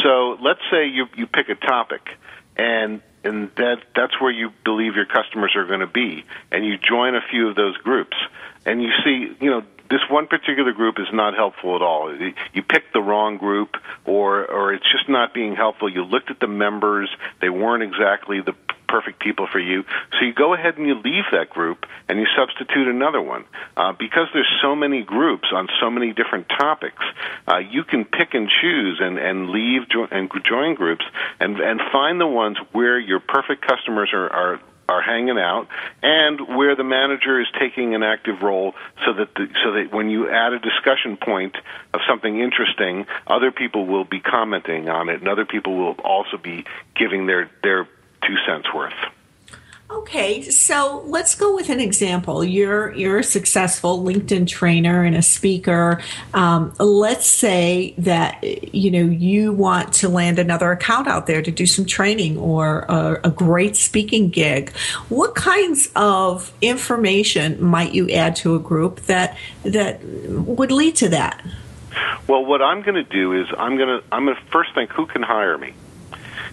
[0.02, 2.08] So let's say you you pick a topic,
[2.56, 6.78] and and that that's where you believe your customers are going to be, and you
[6.78, 8.16] join a few of those groups,
[8.64, 12.14] and you see, you know, this one particular group is not helpful at all.
[12.52, 15.88] You picked the wrong group, or or it's just not being helpful.
[15.88, 17.08] You looked at the members;
[17.40, 18.54] they weren't exactly the
[18.88, 19.84] perfect people for you.
[20.12, 23.44] So you go ahead and you leave that group and you substitute another one.
[23.76, 27.02] Uh, because there's so many groups on so many different topics,
[27.48, 31.04] uh, you can pick and choose and, and leave jo- and join groups
[31.40, 35.68] and, and find the ones where your perfect customers are, are are hanging out
[36.02, 40.10] and where the manager is taking an active role so that the, so that when
[40.10, 41.56] you add a discussion point
[41.92, 46.36] of something interesting other people will be commenting on it and other people will also
[46.36, 47.88] be giving their their
[48.22, 48.94] two cents worth.
[49.88, 52.42] Okay, so let's go with an example.
[52.42, 56.02] You're you're a successful LinkedIn trainer and a speaker.
[56.34, 58.42] Um, let's say that
[58.74, 62.80] you know you want to land another account out there to do some training or
[62.88, 64.70] a, a great speaking gig.
[65.08, 71.10] What kinds of information might you add to a group that that would lead to
[71.10, 71.44] that?
[72.26, 74.90] Well, what I'm going to do is I'm going to I'm going to first think
[74.90, 75.74] who can hire me,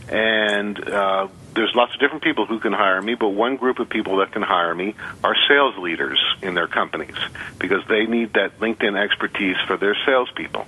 [0.07, 3.89] and uh, there's lots of different people who can hire me, but one group of
[3.89, 7.15] people that can hire me are sales leaders in their companies
[7.59, 10.65] because they need that LinkedIn expertise for their salespeople.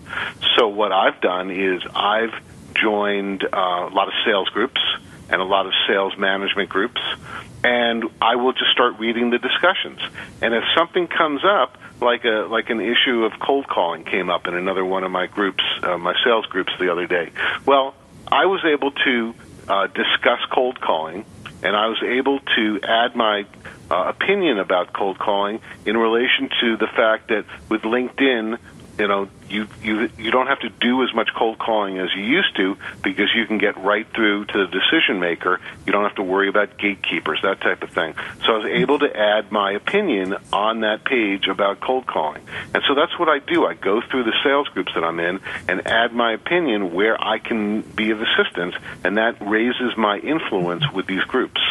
[0.57, 2.33] So what I've done is I've
[2.75, 3.47] joined uh,
[3.89, 4.81] a lot of sales groups
[5.29, 7.01] and a lot of sales management groups,
[7.63, 9.99] and I will just start reading the discussions.
[10.41, 14.47] And if something comes up, like a like an issue of cold calling came up
[14.47, 17.31] in another one of my groups, uh, my sales groups the other day.
[17.65, 17.95] Well,
[18.27, 19.33] I was able to
[19.67, 21.25] uh, discuss cold calling,
[21.63, 23.45] and I was able to add my
[23.89, 28.57] uh, opinion about cold calling in relation to the fact that with LinkedIn,
[28.97, 32.23] you know, you you you don't have to do as much cold calling as you
[32.23, 35.59] used to because you can get right through to the decision maker.
[35.85, 38.15] You don't have to worry about gatekeepers, that type of thing.
[38.45, 42.41] So I was able to add my opinion on that page about cold calling.
[42.73, 43.65] And so that's what I do.
[43.65, 47.39] I go through the sales groups that I'm in and add my opinion where I
[47.39, 51.61] can be of assistance, and that raises my influence with these groups.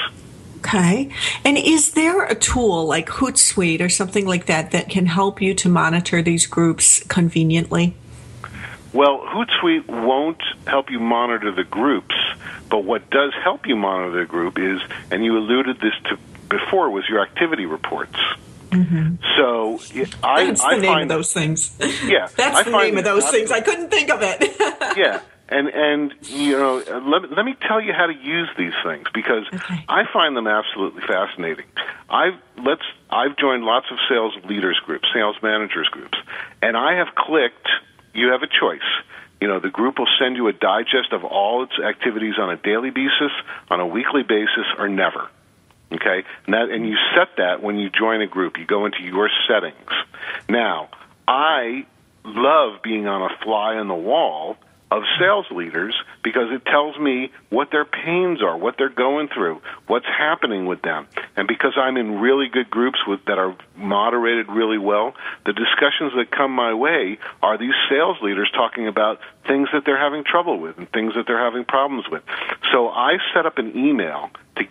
[0.65, 1.11] Okay.
[1.45, 5.55] And is there a tool like Hootsuite or something like that that can help you
[5.55, 7.95] to monitor these groups conveniently?
[8.93, 12.15] Well, Hootsuite won't help you monitor the groups,
[12.71, 16.91] but what does help you monitor the group is, and you alluded this to before
[16.91, 18.19] was your activity reports.
[18.71, 19.17] Mm-hmm.
[19.37, 19.81] So
[20.23, 21.77] I, That's I the name find of those things.
[22.05, 23.51] Yeah, That's I the name of those things.
[23.51, 24.57] I couldn't think of it.
[24.97, 29.07] yeah and and you know let, let me tell you how to use these things
[29.13, 29.85] because Okay.
[29.89, 31.67] i find them absolutely fascinating
[32.09, 32.35] i've
[32.65, 36.17] let's i've joined lots of sales leaders groups sales managers groups
[36.63, 37.69] and i have clicked
[38.15, 38.81] you have a choice
[39.41, 42.57] you know the group will send you a digest of all its activities on a
[42.57, 43.33] daily basis
[43.71, 45.29] on a weekly basis or never
[45.93, 48.59] Okay, and that and you set that when you join a group.
[48.59, 49.91] You go into your settings.
[50.49, 50.89] Now,
[51.29, 51.87] I
[52.25, 54.57] love being on a fly on the wall
[54.91, 59.61] of sales leaders because it tells me what their pains are, what they're going through,
[59.87, 61.07] what's happening with them.
[61.37, 65.15] And because I'm in really good groups with that are moderated really well,
[65.47, 69.99] the discussions that come my way are these sales leaders talking about things that they're
[69.99, 72.23] having trouble with and things that they're having problems with.
[72.73, 74.65] So I set up an email to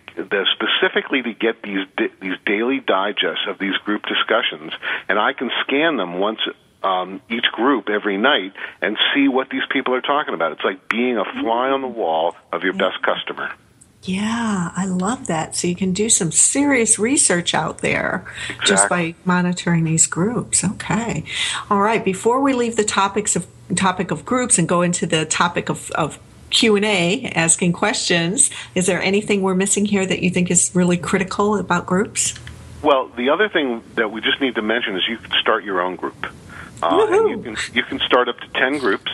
[0.52, 1.86] specifically to get these
[2.20, 4.72] these daily digests of these group discussions,
[5.08, 6.40] and I can scan them once
[6.84, 10.52] um, each group every night and see what these people are talking about.
[10.52, 13.50] It's like being a fly on the wall of your best customer.
[14.02, 15.56] Yeah, I love that.
[15.56, 18.26] So you can do some serious research out there
[18.66, 20.62] just by monitoring these groups.
[20.62, 21.24] Okay.
[21.70, 22.04] All right.
[22.04, 25.90] Before we leave the topics of topic of groups and go into the topic of,
[25.92, 26.18] of
[26.50, 31.56] Q&A, asking questions, is there anything we're missing here that you think is really critical
[31.56, 32.34] about groups?
[32.82, 35.80] Well, the other thing that we just need to mention is you can start your
[35.80, 36.26] own group.
[36.82, 39.10] Uh, and you can you can start up to ten groups,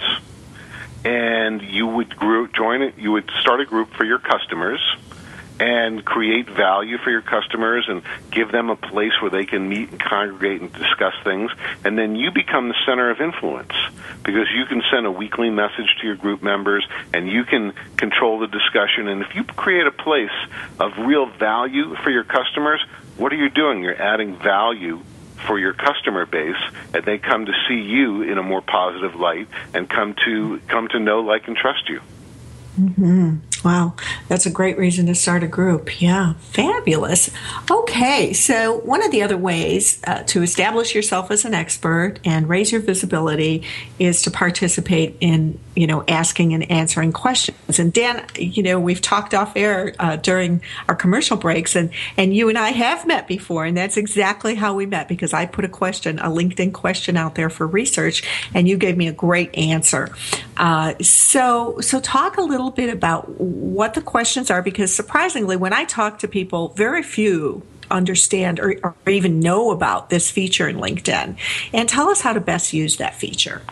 [1.05, 2.99] and you would group, join it.
[2.99, 4.81] You would start a group for your customers,
[5.61, 9.91] and create value for your customers, and give them a place where they can meet
[9.91, 11.51] and congregate and discuss things.
[11.85, 13.75] And then you become the center of influence
[14.25, 18.39] because you can send a weekly message to your group members, and you can control
[18.39, 19.09] the discussion.
[19.09, 20.31] And if you create a place
[20.79, 22.83] of real value for your customers,
[23.17, 23.83] what are you doing?
[23.83, 25.03] You're adding value
[25.47, 26.57] for your customer base
[26.95, 30.89] and they come to see you in a more positive light and come to come
[30.89, 32.01] to know like and trust you
[32.79, 33.37] mm-hmm.
[33.65, 33.95] Wow,
[34.29, 36.01] that's a great reason to start a group.
[36.01, 37.31] Yeah, fabulous.
[37.71, 42.49] Okay, so one of the other ways uh, to establish yourself as an expert and
[42.49, 43.65] raise your visibility
[43.99, 47.79] is to participate in, you know, asking and answering questions.
[47.79, 52.35] And Dan, you know, we've talked off air uh, during our commercial breaks, and and
[52.35, 55.65] you and I have met before, and that's exactly how we met because I put
[55.65, 58.23] a question, a LinkedIn question out there for research,
[58.55, 60.15] and you gave me a great answer.
[60.61, 65.73] Uh, so so talk a little bit about what the questions are because surprisingly, when
[65.73, 70.77] I talk to people, very few understand or, or even know about this feature in
[70.77, 71.37] LinkedIn.
[71.73, 73.63] And tell us how to best use that feature.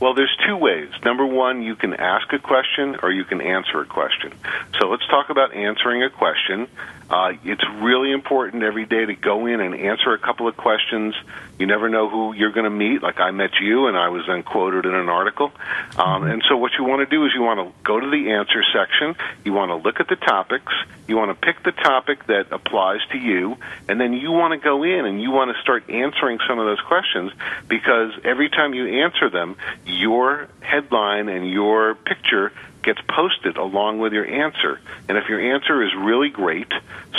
[0.00, 0.88] Well, there's two ways.
[1.04, 4.32] Number one, you can ask a question or you can answer a question.
[4.80, 6.68] So let's talk about answering a question.
[7.10, 11.14] Uh, it's really important every day to go in and answer a couple of questions.
[11.58, 13.02] You never know who you're going to meet.
[13.02, 15.52] Like I met you, and I was then quoted in an article.
[15.96, 18.32] Um, and so, what you want to do is you want to go to the
[18.32, 19.14] answer section.
[19.44, 20.72] You want to look at the topics.
[21.06, 23.56] You want to pick the topic that applies to you,
[23.88, 26.64] and then you want to go in and you want to start answering some of
[26.64, 27.32] those questions
[27.68, 32.52] because every time you answer them, your headline and your picture
[32.84, 34.80] gets posted along with your answer.
[35.08, 36.72] And if your answer is really great,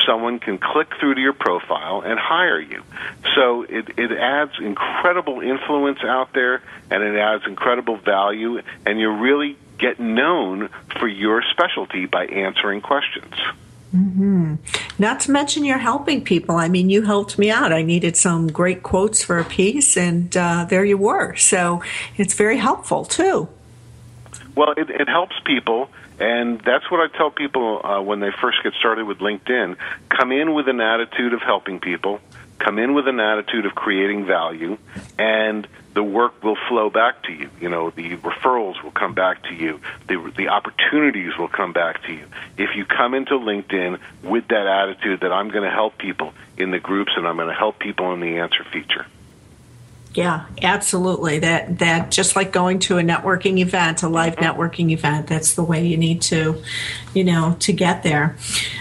[0.05, 2.83] someone can click through to your profile and hire you.
[3.35, 9.11] So it, it adds incredible influence out there and it adds incredible value and you
[9.11, 13.33] really get known for your specialty by answering questions.
[14.99, 16.55] Not to mention you're helping people.
[16.55, 17.71] I mean, you helped me out.
[17.71, 21.35] I needed some great quotes for a piece, and uh, there you were.
[21.35, 21.81] So
[22.17, 23.47] it's very helpful too.
[24.55, 25.89] Well, it, it helps people,
[26.19, 29.75] and that's what I tell people uh, when they first get started with LinkedIn.
[30.09, 32.21] Come in with an attitude of helping people,
[32.57, 34.77] come in with an attitude of creating value,
[35.19, 37.49] and the work will flow back to you.
[37.59, 42.03] You know, the referrals will come back to you, the, the opportunities will come back
[42.03, 42.25] to you.
[42.57, 46.71] If you come into LinkedIn with that attitude that I'm going to help people in
[46.71, 49.05] the groups and I'm going to help people in the answer feature.
[50.15, 51.39] Yeah, absolutely.
[51.39, 55.63] That that just like going to a networking event, a live networking event, that's the
[55.63, 56.63] way you need to,
[57.13, 58.37] you know, to get there.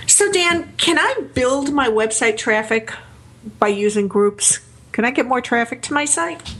[0.06, 2.92] So Dan, can I build my website traffic
[3.58, 4.60] by using groups?
[4.92, 6.54] Can I get more traffic to my site?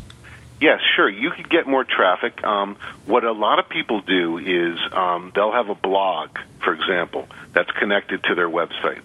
[0.61, 1.09] Yes, sure.
[1.09, 2.43] You could get more traffic.
[2.43, 6.31] Um, what a lot of people do is um, they'll have a blog,
[6.63, 9.03] for example, that's connected to their website.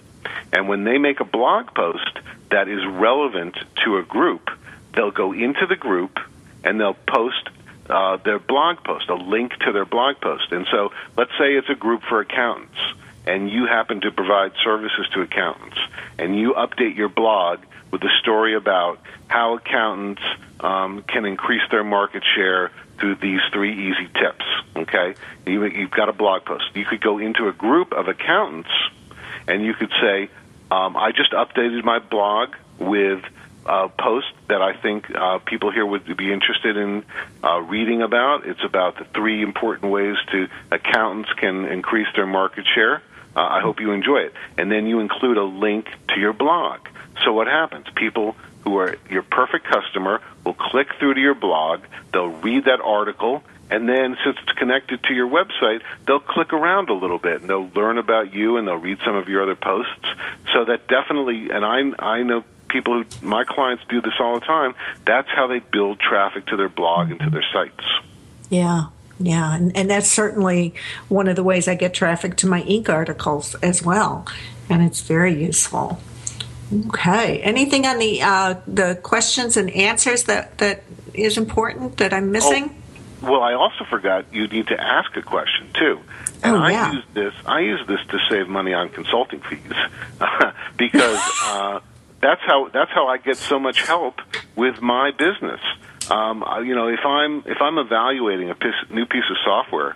[0.51, 4.49] And when they make a blog post that is relevant to a group,
[4.95, 6.17] they'll go into the group
[6.63, 7.49] and they'll post
[7.89, 10.51] uh, their blog post, a link to their blog post.
[10.51, 12.77] And so let's say it's a group for accountants.
[13.29, 15.77] and you happen to provide services to accountants,
[16.17, 17.59] and you update your blog
[17.91, 20.21] with a story about how accountants
[20.59, 24.45] um, can increase their market share through these three easy tips.
[24.75, 25.15] Okay,
[25.45, 26.63] you, you've got a blog post.
[26.73, 28.69] You could go into a group of accountants,
[29.47, 30.29] and you could say,
[30.71, 33.23] um, "I just updated my blog with."
[33.70, 37.05] Uh, post that I think uh, people here would be interested in
[37.43, 38.47] uh, reading about.
[38.47, 43.03] It's about the three important ways to accountants can increase their market share.
[43.36, 44.34] Uh, I hope you enjoy it.
[44.57, 46.80] And then you include a link to your blog.
[47.24, 47.86] So what happens?
[47.95, 52.82] People who are your perfect customer will click through to your blog, they'll read that
[52.82, 57.41] article, and then since it's connected to your website, they'll click around a little bit
[57.41, 60.07] and they'll learn about you and they'll read some of your other posts.
[60.53, 64.45] So that definitely, and I I know people who my clients do this all the
[64.45, 64.76] time.
[65.05, 67.86] That's how they build traffic to their blog and to their sites.
[68.49, 68.86] Yeah.
[69.22, 70.74] Yeah, and, and that's certainly
[71.09, 74.26] one of the ways I get traffic to my Inc articles as well,
[74.70, 75.99] and it's very useful.
[76.88, 77.41] Okay.
[77.41, 82.76] Anything on the uh, the questions and answers that that is important that I'm missing?
[83.22, 85.99] Oh, well, I also forgot you need to ask a question too.
[86.43, 86.89] And oh, yeah.
[86.89, 87.34] I use this.
[87.45, 89.59] I use this to save money on consulting fees
[90.78, 91.80] because uh,
[92.22, 94.15] that's how that's how I get so much help
[94.55, 95.61] with my business.
[96.09, 99.95] Um, you know, if I'm if I'm evaluating a piece, new piece of software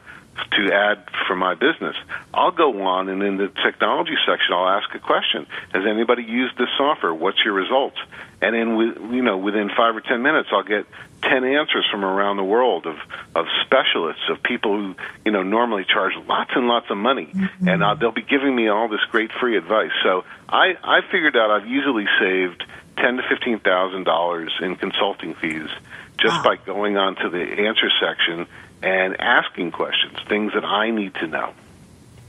[0.51, 1.95] to add for my business,
[2.33, 5.45] I'll go on and in the technology section I'll ask a question.
[5.73, 7.13] Has anybody used this software?
[7.13, 7.97] What's your results?
[8.41, 10.85] And in you know within five or ten minutes I'll get
[11.23, 12.95] ten answers from around the world of
[13.35, 14.95] of specialists of people who
[15.25, 17.67] you know normally charge lots and lots of money, mm-hmm.
[17.67, 19.91] and uh, they'll be giving me all this great free advice.
[20.03, 22.63] So I I figured out I've easily saved
[22.97, 25.69] ten to fifteen thousand dollars in consulting fees
[26.17, 26.43] just wow.
[26.43, 28.45] by going on to the answer section
[28.81, 31.53] and asking questions, things that I need to know.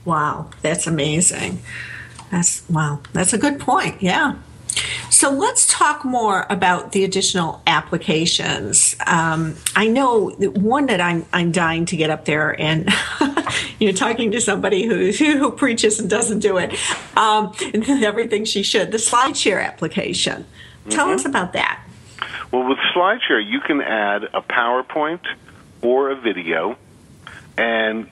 [0.04, 1.60] Wow, that's amazing.
[2.30, 4.02] That's wow, that's a good point.
[4.02, 4.36] Yeah.
[5.10, 8.96] So let's talk more about the additional applications.
[9.06, 12.88] Um, I know one that I'm I'm dying to get up there, and
[13.78, 16.74] you're talking to somebody who who preaches and doesn't do it.
[17.16, 17.52] Um,
[17.88, 18.90] everything she should.
[18.90, 20.46] The SlideShare application.
[20.90, 21.14] Tell mm-hmm.
[21.14, 21.82] us about that.
[22.50, 25.24] Well, with SlideShare, you can add a PowerPoint
[25.82, 26.76] or a video
[27.56, 28.08] and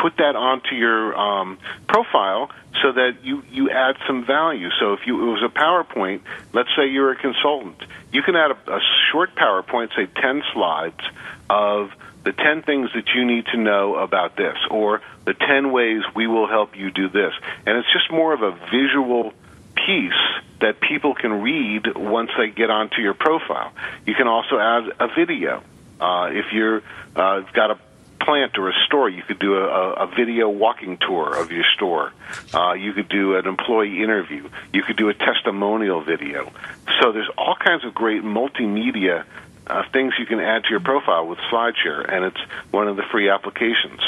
[0.00, 2.50] put that onto your um, profile
[2.82, 4.68] so that you, you add some value.
[4.78, 6.20] So if you, it was a PowerPoint,
[6.52, 7.82] let's say you're a consultant,
[8.12, 8.80] you can add a, a
[9.10, 11.00] short PowerPoint, say 10 slides
[11.48, 11.90] of
[12.24, 16.26] the 10 things that you need to know about this, or the 10 ways we
[16.26, 17.32] will help you do this.
[17.66, 19.32] And it's just more of a visual
[19.74, 20.12] piece
[20.60, 23.72] that people can read once they get onto your profile.
[24.06, 25.62] You can also add a video.
[25.98, 26.82] Uh, if you're
[27.16, 27.78] uh, got a
[28.20, 32.12] plant or a store, you could do a, a video walking tour of your store.
[32.52, 34.48] Uh, you could do an employee interview.
[34.72, 36.52] You could do a testimonial video.
[37.00, 39.24] So there's all kinds of great multimedia
[39.66, 42.40] uh, things you can add to your profile with SlideShare, and it's
[42.70, 44.00] one of the free applications.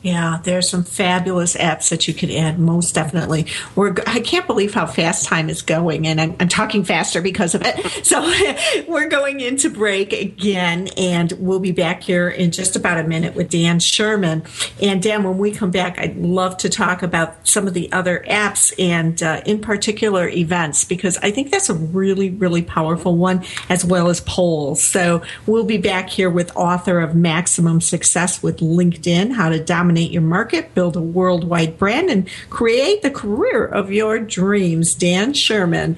[0.00, 2.60] Yeah, there's some fabulous apps that you could add.
[2.60, 3.46] Most definitely.
[3.74, 7.54] We're I can't believe how fast time is going, and I'm, I'm talking faster because
[7.54, 7.76] of it.
[8.08, 8.22] So
[8.88, 13.34] we're going into break again, and we'll be back here in just about a minute
[13.34, 14.44] with Dan Sherman.
[14.80, 18.24] And Dan, when we come back, I'd love to talk about some of the other
[18.28, 23.44] apps and, uh, in particular, events because I think that's a really, really powerful one,
[23.68, 24.82] as well as polls.
[24.82, 29.87] So we'll be back here with author of Maximum Success with LinkedIn: How to Dominate
[29.88, 34.94] dominate your market, build a worldwide brand, and create the career of your dreams.
[34.94, 35.96] Dan Sherman.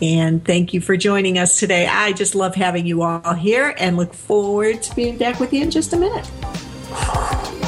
[0.00, 1.88] And thank you for joining us today.
[1.88, 5.62] I just love having you all here and look forward to being back with you
[5.62, 7.61] in just a minute.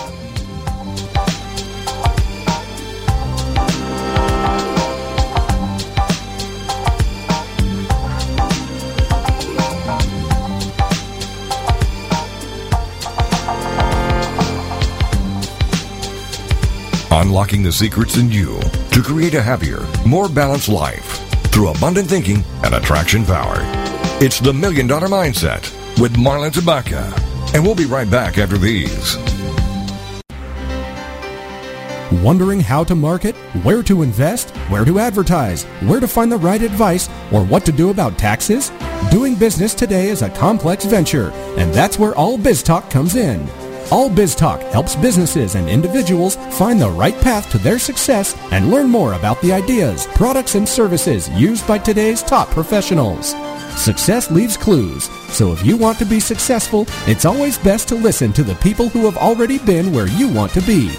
[17.17, 18.59] Unlocking the secrets in you
[18.91, 21.21] to create a happier, more balanced life
[21.53, 23.59] through abundant thinking and attraction power.
[24.21, 25.63] It's the Million Dollar Mindset
[26.01, 27.55] with Marla Tabaka.
[27.55, 29.17] And we'll be right back after these.
[32.21, 36.63] Wondering how to market, where to invest, where to advertise, where to find the right
[36.63, 38.73] advice, or what to do about taxes?
[39.13, 43.49] Doing business today is a complex venture, and that's where All Biz Talk comes in.
[43.91, 48.71] All Biz Talk helps businesses and individuals find the right path to their success and
[48.71, 53.35] learn more about the ideas, products, and services used by today's top professionals.
[53.77, 58.33] Success leaves clues, so if you want to be successful, it's always best to listen
[58.33, 60.97] to the people who have already been where you want to be.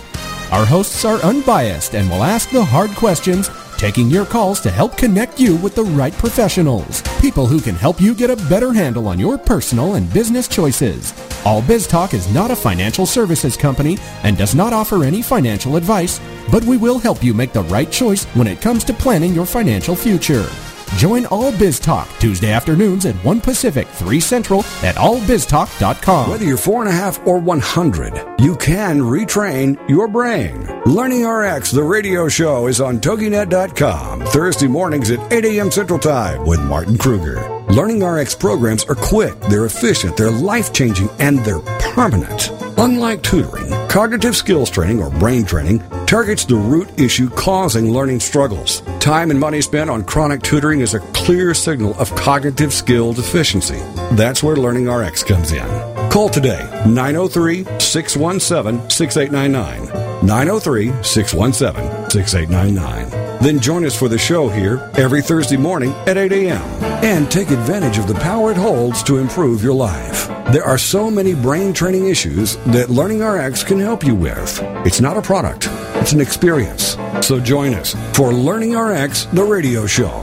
[0.52, 3.50] Our hosts are unbiased and will ask the hard questions,
[3.86, 7.04] taking your calls to help connect you with the right professionals.
[7.22, 11.14] People who can help you get a better handle on your personal and business choices.
[11.46, 15.76] All Biz Talk is not a financial services company and does not offer any financial
[15.76, 16.20] advice,
[16.52, 19.46] but we will help you make the right choice when it comes to planning your
[19.46, 20.50] financial future.
[20.98, 26.30] Join All Biz Talk Tuesday afternoons at 1 Pacific, 3 Central at allbiztalk.com.
[26.30, 30.66] Whether you're four and a half or 100, you can retrain your brain.
[30.86, 35.72] Learning RX, the radio show, is on TogiNet.com Thursday mornings at 8 a.m.
[35.72, 37.55] Central Time with Martin Kruger.
[37.70, 42.52] Learning RX programs are quick, they're efficient, they're life changing, and they're permanent.
[42.78, 48.82] Unlike tutoring, cognitive skills training or brain training targets the root issue causing learning struggles.
[49.00, 53.80] Time and money spent on chronic tutoring is a clear signal of cognitive skill deficiency.
[54.12, 55.66] That's where Learning RX comes in.
[56.12, 60.26] Call today 903 617 6899.
[60.26, 63.25] 903 617 6899.
[63.42, 66.62] Then join us for the show here every Thursday morning at 8 a.m.
[67.04, 70.28] and take advantage of the power it holds to improve your life.
[70.52, 74.60] There are so many brain training issues that Learning RX can help you with.
[74.86, 76.98] It's not a product, it's an experience.
[77.22, 80.14] So join us for Learning RX, the radio show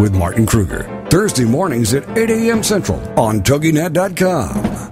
[0.00, 1.06] with Martin Kruger.
[1.10, 2.62] Thursday mornings at 8 a.m.
[2.62, 4.91] Central on TogiNet.com.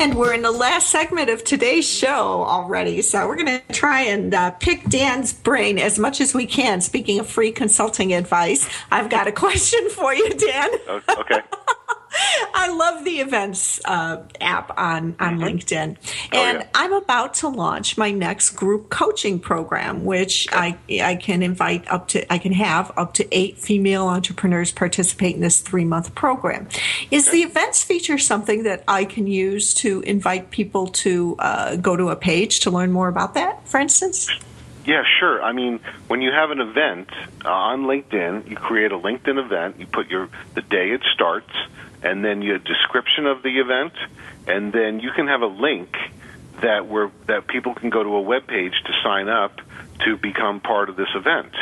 [0.00, 3.02] And we're in the last segment of today's show already.
[3.02, 6.80] So we're going to try and uh, pick Dan's brain as much as we can.
[6.80, 10.70] Speaking of free consulting advice, I've got a question for you, Dan.
[10.88, 11.42] Okay.
[12.54, 15.42] I love the events uh, app on, on mm-hmm.
[15.42, 15.96] LinkedIn.
[16.32, 16.66] Oh, and yeah.
[16.74, 22.08] I'm about to launch my next group coaching program, which I, I can invite up
[22.08, 26.68] to, I can have up to eight female entrepreneurs participate in this three month program.
[27.10, 31.96] Is the events feature something that I can use to invite people to uh, go
[31.96, 34.28] to a page to learn more about that, for instance?
[34.90, 35.40] Yeah, sure.
[35.40, 35.78] I mean,
[36.08, 37.10] when you have an event
[37.44, 39.78] uh, on LinkedIn, you create a LinkedIn event.
[39.78, 41.52] You put your the day it starts,
[42.02, 43.92] and then your description of the event,
[44.48, 45.94] and then you can have a link
[46.60, 49.60] that where that people can go to a web page to sign up
[50.06, 51.54] to become part of this event.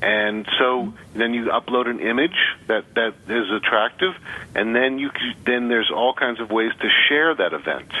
[0.00, 4.14] And so then you upload an image that, that is attractive,
[4.54, 7.92] and then you can, then there's all kinds of ways to share that event.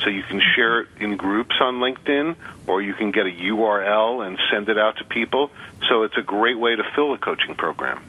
[0.00, 2.36] So you can share it in groups on LinkedIn,
[2.66, 5.50] or you can get a URL and send it out to people.
[5.88, 8.02] So it's a great way to fill a coaching program.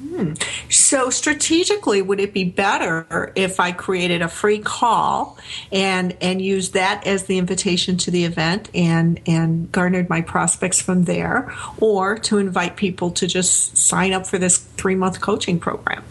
[0.00, 0.32] Hmm.
[0.70, 5.38] So strategically, would it be better if I created a free call
[5.70, 10.80] and and used that as the invitation to the event and and garnered my prospects
[10.80, 15.60] from there, or to invite people to just sign up for this three month coaching
[15.60, 16.02] program?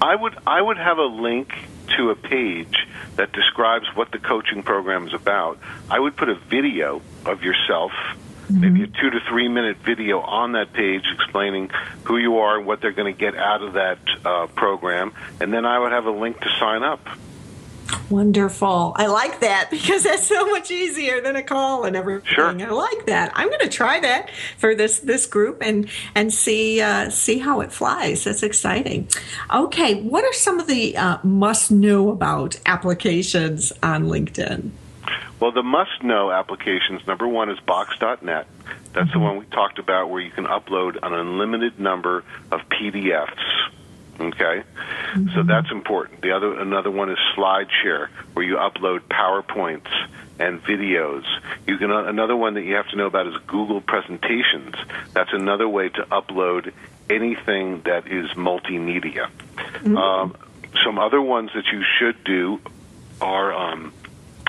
[0.00, 1.52] I would I would have a link
[1.96, 2.76] to a page
[3.16, 5.58] that describes what the coaching program is about.
[5.90, 7.92] I would put a video of yourself
[8.46, 8.60] Mm-hmm.
[8.60, 11.68] maybe a two to three minute video on that page explaining
[12.04, 15.52] who you are and what they're going to get out of that uh, program, and
[15.52, 17.04] then I would have a link to sign up.
[18.10, 18.92] Wonderful.
[18.96, 22.32] I like that because that's so much easier than a call and everything.
[22.32, 22.48] Sure.
[22.48, 23.32] I like that.
[23.34, 27.60] I'm going to try that for this this group and and see uh, see how
[27.60, 28.24] it flies.
[28.24, 29.08] That's exciting.
[29.52, 34.70] Okay, what are some of the uh, must know about applications on LinkedIn?
[35.38, 38.46] Well, the must know applications number one is Box.net.
[38.94, 43.38] That's the one we talked about where you can upload an unlimited number of PDFs.
[44.18, 44.62] Okay,
[45.34, 46.22] so that's important.
[46.22, 49.90] The other another one is SlideShare, where you upload PowerPoints
[50.38, 51.24] and videos.
[51.66, 54.74] You can another one that you have to know about is Google Presentations.
[55.12, 56.72] That's another way to upload
[57.08, 59.28] anything that is multimedia.
[59.84, 60.36] Um,
[60.84, 62.60] some other ones that you should do
[63.20, 63.92] are um,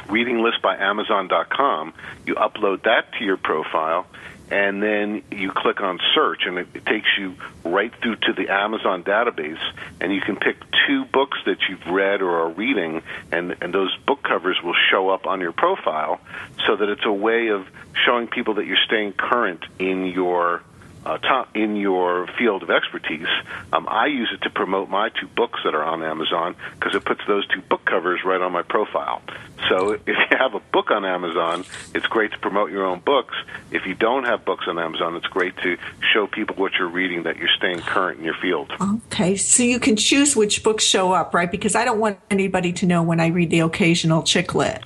[0.10, 1.94] reading list by Amazon.com.
[2.26, 4.08] You upload that to your profile,
[4.50, 7.36] and then you click on search, and it, takes you
[7.66, 9.62] right through to the Amazon database,
[10.00, 13.96] and you can pick two books that you've read or are reading, and, and those
[14.06, 16.20] book covers will show up on your profile,
[16.66, 17.68] so that it's a way of
[18.06, 20.64] showing people that you're staying current in your
[21.08, 23.28] uh, top in your field of expertise.
[23.72, 27.06] Um, I use it to promote my two books that are on Amazon because it
[27.06, 29.22] puts those two book covers right on my profile.
[29.70, 31.64] So if you have a book on Amazon,
[31.96, 33.36] it's great to promote your own books.
[33.72, 35.78] If you don't have books on Amazon, it's great to
[36.14, 38.74] show people what you're reading that you're staying current in your field.
[38.82, 41.50] Okay, so you can choose which books show up, right?
[41.50, 44.84] Because I don't want anybody to know when I read the occasional chick lit.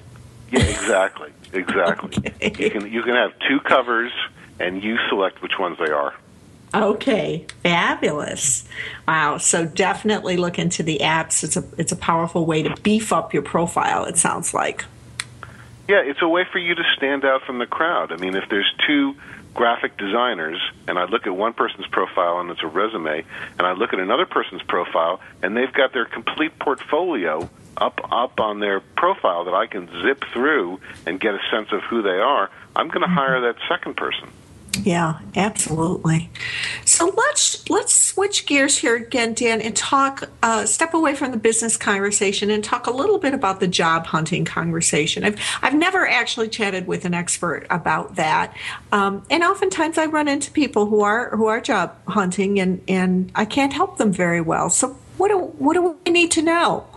[0.51, 2.31] Yeah, exactly, exactly.
[2.41, 2.65] Okay.
[2.65, 4.11] You can you can have two covers,
[4.61, 6.13] and you select which ones they are.
[6.73, 8.63] Okay, fabulous.
[9.07, 9.37] Wow.
[9.37, 11.43] So definitely look into the apps.
[11.43, 14.85] It's a it's a powerful way to beef up your profile, it sounds like.
[15.89, 18.13] Yeah, it's a way for you to stand out from the crowd.
[18.13, 19.15] I mean, if there's two
[19.53, 20.57] graphic designers
[20.87, 23.25] and I look at one person's profile and it's a resume
[23.57, 28.39] and I look at another person's profile and they've got their complete portfolio up up
[28.39, 32.19] on their profile that I can zip through and get a sense of who they
[32.19, 33.15] are, I'm going to mm-hmm.
[33.15, 34.29] hire that second person.
[34.83, 36.29] Yeah, absolutely.
[36.85, 40.29] So let's let's switch gears here again, Dan, and talk.
[40.41, 44.07] Uh, step away from the business conversation and talk a little bit about the job
[44.07, 45.23] hunting conversation.
[45.23, 48.55] I've I've never actually chatted with an expert about that,
[48.91, 53.31] um, and oftentimes I run into people who are who are job hunting, and and
[53.35, 54.71] I can't help them very well.
[54.71, 56.87] So what do what do we need to know?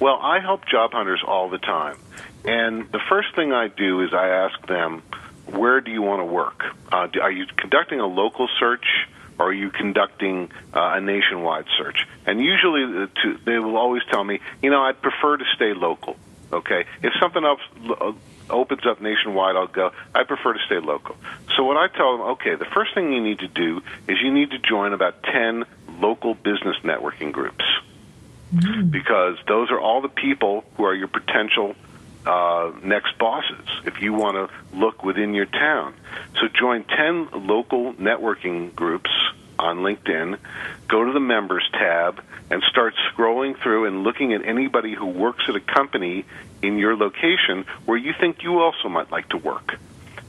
[0.00, 1.98] Well, I help job hunters all the time,
[2.46, 5.02] and the first thing I do is I ask them
[5.46, 6.62] where do you want to work?
[6.90, 8.86] Uh, are you conducting a local search?
[9.38, 12.06] Or are you conducting uh, a nationwide search?
[12.26, 15.72] And usually, uh, to, they will always tell me, you know, I'd prefer to stay
[15.72, 16.16] local.
[16.52, 17.60] Okay, if something else
[17.98, 18.12] uh,
[18.50, 19.90] opens up nationwide, I'll go.
[20.14, 21.16] I prefer to stay local.
[21.56, 24.32] So what I tell them, okay, the first thing you need to do is you
[24.32, 25.64] need to join about ten
[25.98, 27.64] local business networking groups.
[28.54, 28.90] Mm-hmm.
[28.90, 31.74] Because those are all the people who are your potential
[32.26, 35.94] uh, next bosses if you want to look within your town.
[36.40, 39.10] So join 10 local networking groups
[39.58, 40.38] on LinkedIn,
[40.88, 45.44] go to the members tab, and start scrolling through and looking at anybody who works
[45.48, 46.24] at a company
[46.62, 49.78] in your location where you think you also might like to work.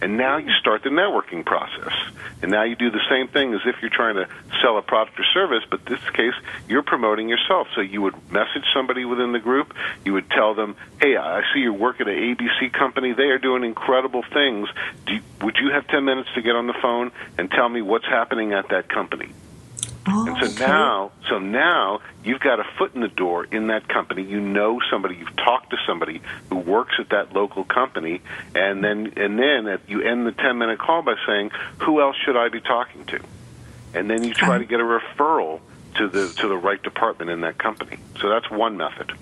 [0.03, 1.93] And now you start the networking process.
[2.41, 4.27] And now you do the same thing as if you're trying to
[4.61, 6.33] sell a product or service, but in this case,
[6.67, 7.69] you're promoting yourself.
[7.73, 9.73] So you would message somebody within the group.
[10.03, 13.13] You would tell them, hey, I see you work at an ABC company.
[13.13, 14.67] They are doing incredible things.
[15.07, 18.05] You, would you have 10 minutes to get on the phone and tell me what's
[18.05, 19.29] happening at that company?
[20.05, 20.59] Oh, and so okay.
[20.59, 24.23] now, so now you've got a foot in the door in that company.
[24.23, 25.15] You know somebody.
[25.15, 28.21] You've talked to somebody who works at that local company,
[28.53, 31.51] and then and then at, you end the ten minute call by saying,
[31.83, 33.19] "Who else should I be talking to?"
[33.93, 35.61] And then you try to get a referral
[35.95, 37.97] to the to the right department in that company.
[38.19, 39.13] So that's one method.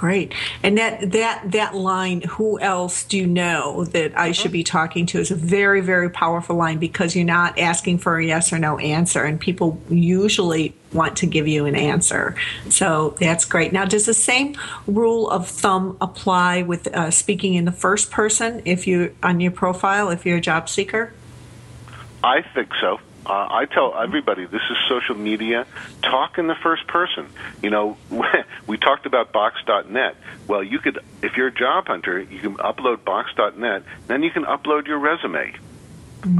[0.00, 0.32] Great.
[0.62, 5.04] And that that that line, who else do you know that I should be talking
[5.04, 8.58] to is a very, very powerful line because you're not asking for a yes or
[8.58, 12.34] no answer and people usually want to give you an answer.
[12.70, 13.74] So that's great.
[13.74, 18.62] Now, does the same rule of thumb apply with uh, speaking in the first person
[18.64, 21.12] if you on your profile if you're a job seeker?
[22.24, 23.00] I think so.
[23.30, 25.64] Uh, I tell everybody this is social media.
[26.02, 27.28] Talk in the first person.
[27.62, 27.96] You know,
[28.66, 30.16] we talked about Box.net.
[30.48, 33.84] Well, you could, if you're a job hunter, you can upload Box.net.
[34.08, 35.54] Then you can upload your resume.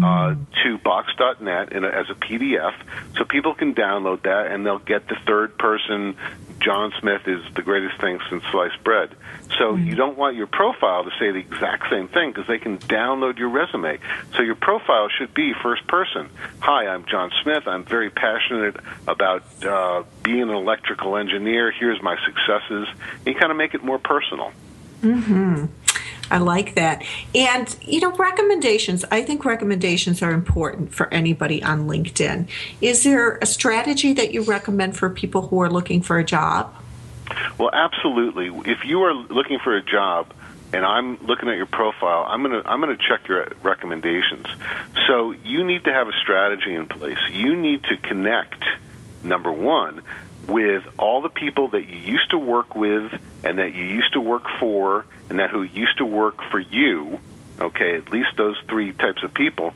[0.03, 2.75] Uh, to Box.net in a, as a PDF,
[3.17, 6.17] so people can download that and they'll get the third person
[6.61, 9.11] John Smith is the greatest thing since sliced bread.
[9.59, 9.87] So mm-hmm.
[9.87, 13.39] you don't want your profile to say the exact same thing because they can download
[13.39, 13.99] your resume.
[14.37, 16.29] So your profile should be first person.
[16.61, 17.67] Hi, I'm John Smith.
[17.67, 18.77] I'm very passionate
[19.09, 21.71] about uh, being an electrical engineer.
[21.71, 22.89] Here's my successes.
[23.19, 24.53] And you kind of make it more personal.
[25.01, 25.65] Hmm.
[26.31, 27.05] I like that.
[27.35, 32.49] And, you know, recommendations, I think recommendations are important for anybody on LinkedIn.
[32.81, 36.75] Is there a strategy that you recommend for people who are looking for a job?
[37.59, 38.49] Well, absolutely.
[38.71, 40.33] If you are looking for a job,
[40.73, 44.47] and I'm looking at your profile, I'm going to I'm going to check your recommendations.
[45.09, 47.19] So you need to have a strategy in place.
[47.31, 48.65] You need to connect
[49.25, 50.03] number 1
[50.49, 53.13] with all the people that you used to work with
[53.45, 57.19] and that you used to work for and that who used to work for you
[57.61, 59.75] okay at least those three types of people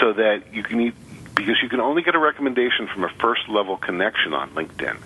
[0.00, 0.92] so that you can
[1.34, 4.96] because you can only get a recommendation from a first level connection on LinkedIn.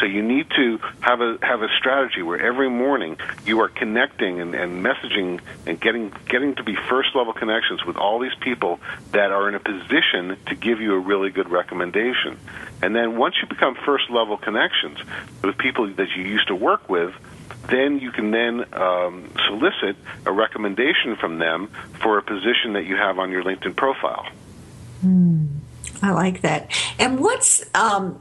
[0.00, 4.40] So you need to have a have a strategy where every morning you are connecting
[4.40, 8.80] and, and messaging and getting getting to be first level connections with all these people
[9.12, 12.38] that are in a position to give you a really good recommendation.
[12.80, 14.98] And then once you become first level connections
[15.42, 17.14] with people that you used to work with,
[17.68, 21.70] then you can then um, solicit a recommendation from them
[22.02, 24.26] for a position that you have on your LinkedIn profile.
[25.04, 25.61] Mm,
[26.02, 26.70] I like that.
[26.98, 28.20] And what's um,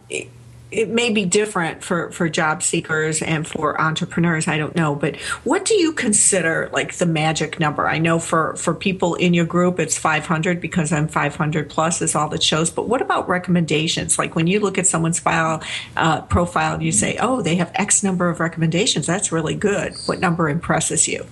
[0.72, 4.48] it may be different for, for job seekers and for entrepreneurs.
[4.48, 7.88] I don't know, but what do you consider like the magic number?
[7.88, 12.16] I know for, for people in your group, it's 500 because I'm 500 plus is
[12.16, 12.70] all that shows.
[12.70, 14.18] But what about recommendations?
[14.18, 15.62] Like when you look at someone's file
[15.98, 19.06] uh, profile you say, oh, they have X number of recommendations.
[19.06, 19.94] That's really good.
[20.06, 21.26] What number impresses you?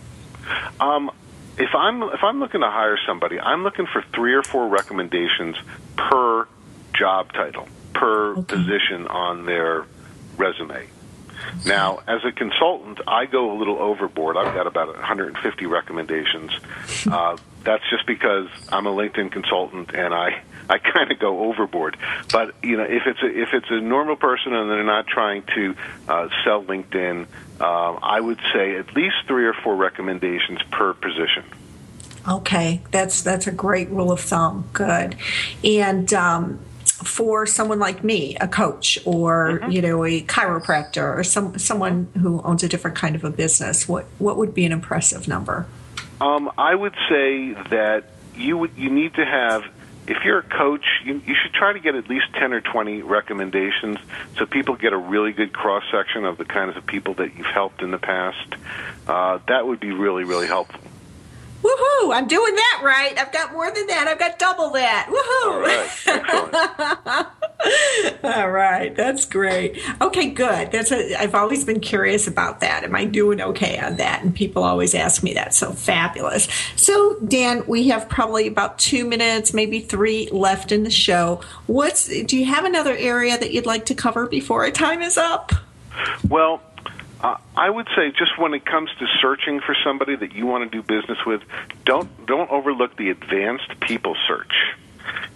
[0.82, 1.12] Um,
[1.58, 5.58] if I'm if I'm looking to hire somebody, I'm looking for three or four recommendations
[6.00, 6.48] per
[6.98, 8.56] job title, per okay.
[8.56, 9.86] position on their
[10.38, 10.88] resume.
[11.66, 14.38] Now, as a consultant, I go a little overboard.
[14.38, 16.52] I've got about 150 recommendations.
[17.10, 21.98] Uh, that's just because I'm a LinkedIn consultant and I I kind of go overboard.
[22.32, 25.44] But you know, if it's a, if it's a normal person and they're not trying
[25.56, 25.76] to
[26.08, 27.28] uh, sell LinkedIn,
[27.60, 31.44] uh, I would say at least three or four recommendations per position.
[32.30, 34.70] Okay, that's that's a great rule of thumb.
[34.74, 35.16] Good,
[35.64, 36.14] and.
[36.14, 36.60] Um,
[37.04, 39.72] for someone like me, a coach or mm-hmm.
[39.72, 43.88] you know a chiropractor or some someone who owns a different kind of a business,
[43.88, 45.66] what what would be an impressive number?
[46.20, 48.04] Um, I would say that
[48.36, 49.64] you would you need to have
[50.10, 53.04] if you're a coach, you, you should try to get at least 10 or 20
[53.04, 53.98] recommendations
[54.38, 57.46] so people get a really good cross section of the kinds of people that you've
[57.46, 58.56] helped in the past.
[59.08, 60.82] Uh, that would be really, really helpful.
[61.62, 62.14] Woohoo!
[62.14, 63.18] I'm doing that right.
[63.18, 64.08] I've got more than that.
[64.08, 65.08] I've got double that.
[65.10, 65.52] Woohoo!
[65.52, 67.26] All right.
[68.24, 68.96] All right.
[68.96, 69.82] That's great.
[70.00, 70.72] Okay, good.
[70.72, 72.86] That's a, I've always been curious about that.
[72.86, 74.24] Am I doing okay on that?
[74.24, 75.54] And people always ask me that.
[75.54, 76.48] So fabulous.
[76.78, 81.42] So Dan, we have probably about two minutes, maybe three left in the show.
[81.68, 85.18] What's do you have another area that you'd like to cover before our time is
[85.18, 85.52] up?
[86.28, 86.62] Well,
[87.22, 90.70] uh, I would say just when it comes to searching for somebody that you want
[90.72, 91.42] to do business with,
[91.86, 94.54] don't don't overlook the advanced people search.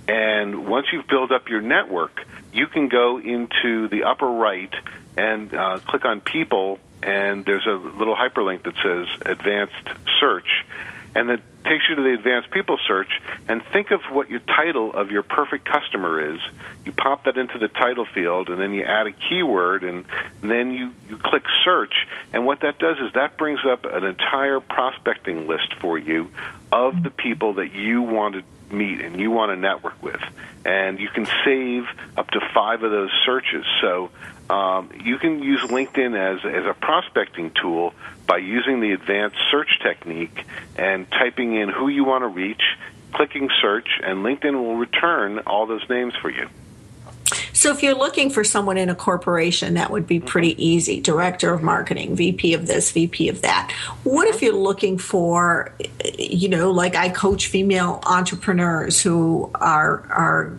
[0.07, 4.73] And once you've built up your network, you can go into the upper right
[5.17, 10.65] and uh, click on people, and there's a little hyperlink that says advanced search,
[11.15, 14.93] and that takes you to the advanced people search and think of what your title
[14.93, 16.39] of your perfect customer is.
[16.85, 20.05] You pop that into the title field and then you add a keyword and
[20.41, 21.93] then you, you click search.
[22.31, 26.31] And what that does is that brings up an entire prospecting list for you
[26.71, 28.43] of the people that you want to
[28.73, 30.21] meet and you want to network with.
[30.65, 31.85] And you can save
[32.17, 33.65] up to five of those searches.
[33.81, 34.09] So
[34.49, 37.93] um, you can use LinkedIn as, as a prospecting tool
[38.27, 40.45] by using the advanced search technique
[40.75, 42.61] and typing in who you want to reach,
[43.13, 46.47] clicking search, and LinkedIn will return all those names for you.
[47.53, 50.61] So, if you're looking for someone in a corporation, that would be pretty mm-hmm.
[50.61, 50.99] easy.
[50.99, 53.71] Director of marketing, VP of this, VP of that.
[54.03, 54.45] What if mm-hmm.
[54.45, 55.73] you're looking for,
[56.17, 60.57] you know, like I coach female entrepreneurs who are are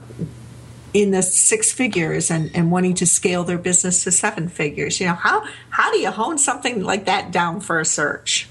[0.94, 5.00] in the six figures and, and wanting to scale their business to seven figures.
[5.00, 8.48] You know, how how do you hone something like that down for a search?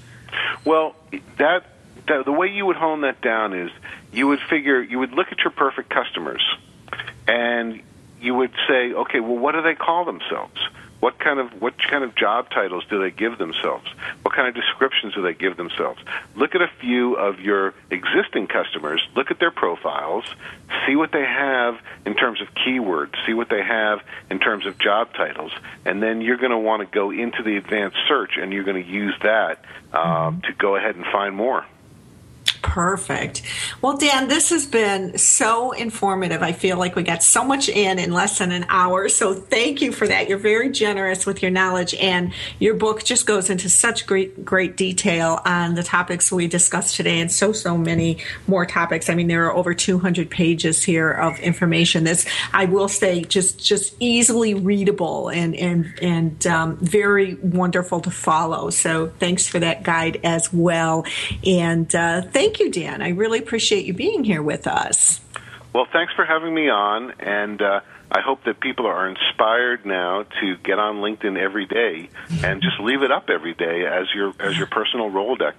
[0.66, 0.96] Well,
[1.38, 1.66] that,
[2.08, 3.72] that the way you would hone that down is
[4.12, 6.44] you would figure you would look at your perfect customers
[7.28, 7.82] and
[8.24, 10.60] you would say, okay, well, what do they call themselves?
[11.02, 13.86] What kind of what kind of job titles do they give themselves?
[14.22, 16.00] What kind of descriptions do they give themselves?
[16.34, 19.06] Look at a few of your existing customers.
[19.14, 20.24] Look at their profiles.
[20.88, 23.16] See what they have in terms of keywords.
[23.26, 24.00] See what they have
[24.32, 25.52] in terms of job titles,
[25.84, 28.82] and then you're going to want to go into the advanced search, and you're going
[28.82, 31.66] to use that um, to go ahead and find more.
[32.74, 33.44] Perfect.
[33.84, 36.42] Well, Dan, this has been so informative.
[36.42, 39.10] I feel like we got so much in in less than an hour.
[39.10, 40.28] So thank you for that.
[40.28, 44.76] You're very generous with your knowledge, and your book just goes into such great, great
[44.76, 48.18] detail on the topics we discussed today, and so, so many
[48.48, 49.08] more topics.
[49.08, 52.06] I mean, there are over 200 pages here of information.
[52.06, 58.10] This, I will say, just just easily readable and and and um, very wonderful to
[58.10, 58.72] follow.
[58.72, 61.06] So thanks for that guide as well,
[61.46, 63.02] and uh, thank Thank you, Dan.
[63.02, 65.20] I really appreciate you being here with us.
[65.74, 70.24] Well, thanks for having me on, and uh, I hope that people are inspired now
[70.40, 72.10] to get on LinkedIn every day
[72.44, 75.56] and just leave it up every day as your as your personal Rolodex.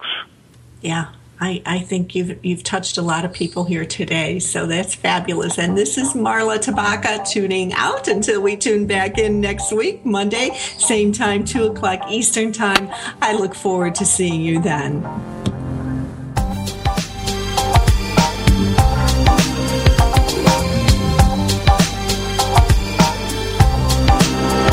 [0.81, 4.95] Yeah, I, I think you've you've touched a lot of people here today, so that's
[4.95, 5.59] fabulous.
[5.59, 10.55] And this is Marla Tabaka tuning out until we tune back in next week, Monday,
[10.77, 12.89] same time, two o'clock Eastern time.
[13.21, 15.44] I look forward to seeing you then.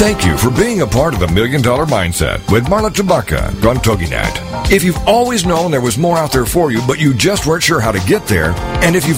[0.02, 3.76] Thank you for being a part of the Million Dollar Mindset with Marla Tabaka on
[3.76, 4.72] TogiNet.
[4.72, 7.62] If you've always known there was more out there for you, but you just weren't
[7.62, 8.50] sure how to get there,
[8.82, 9.10] and if you've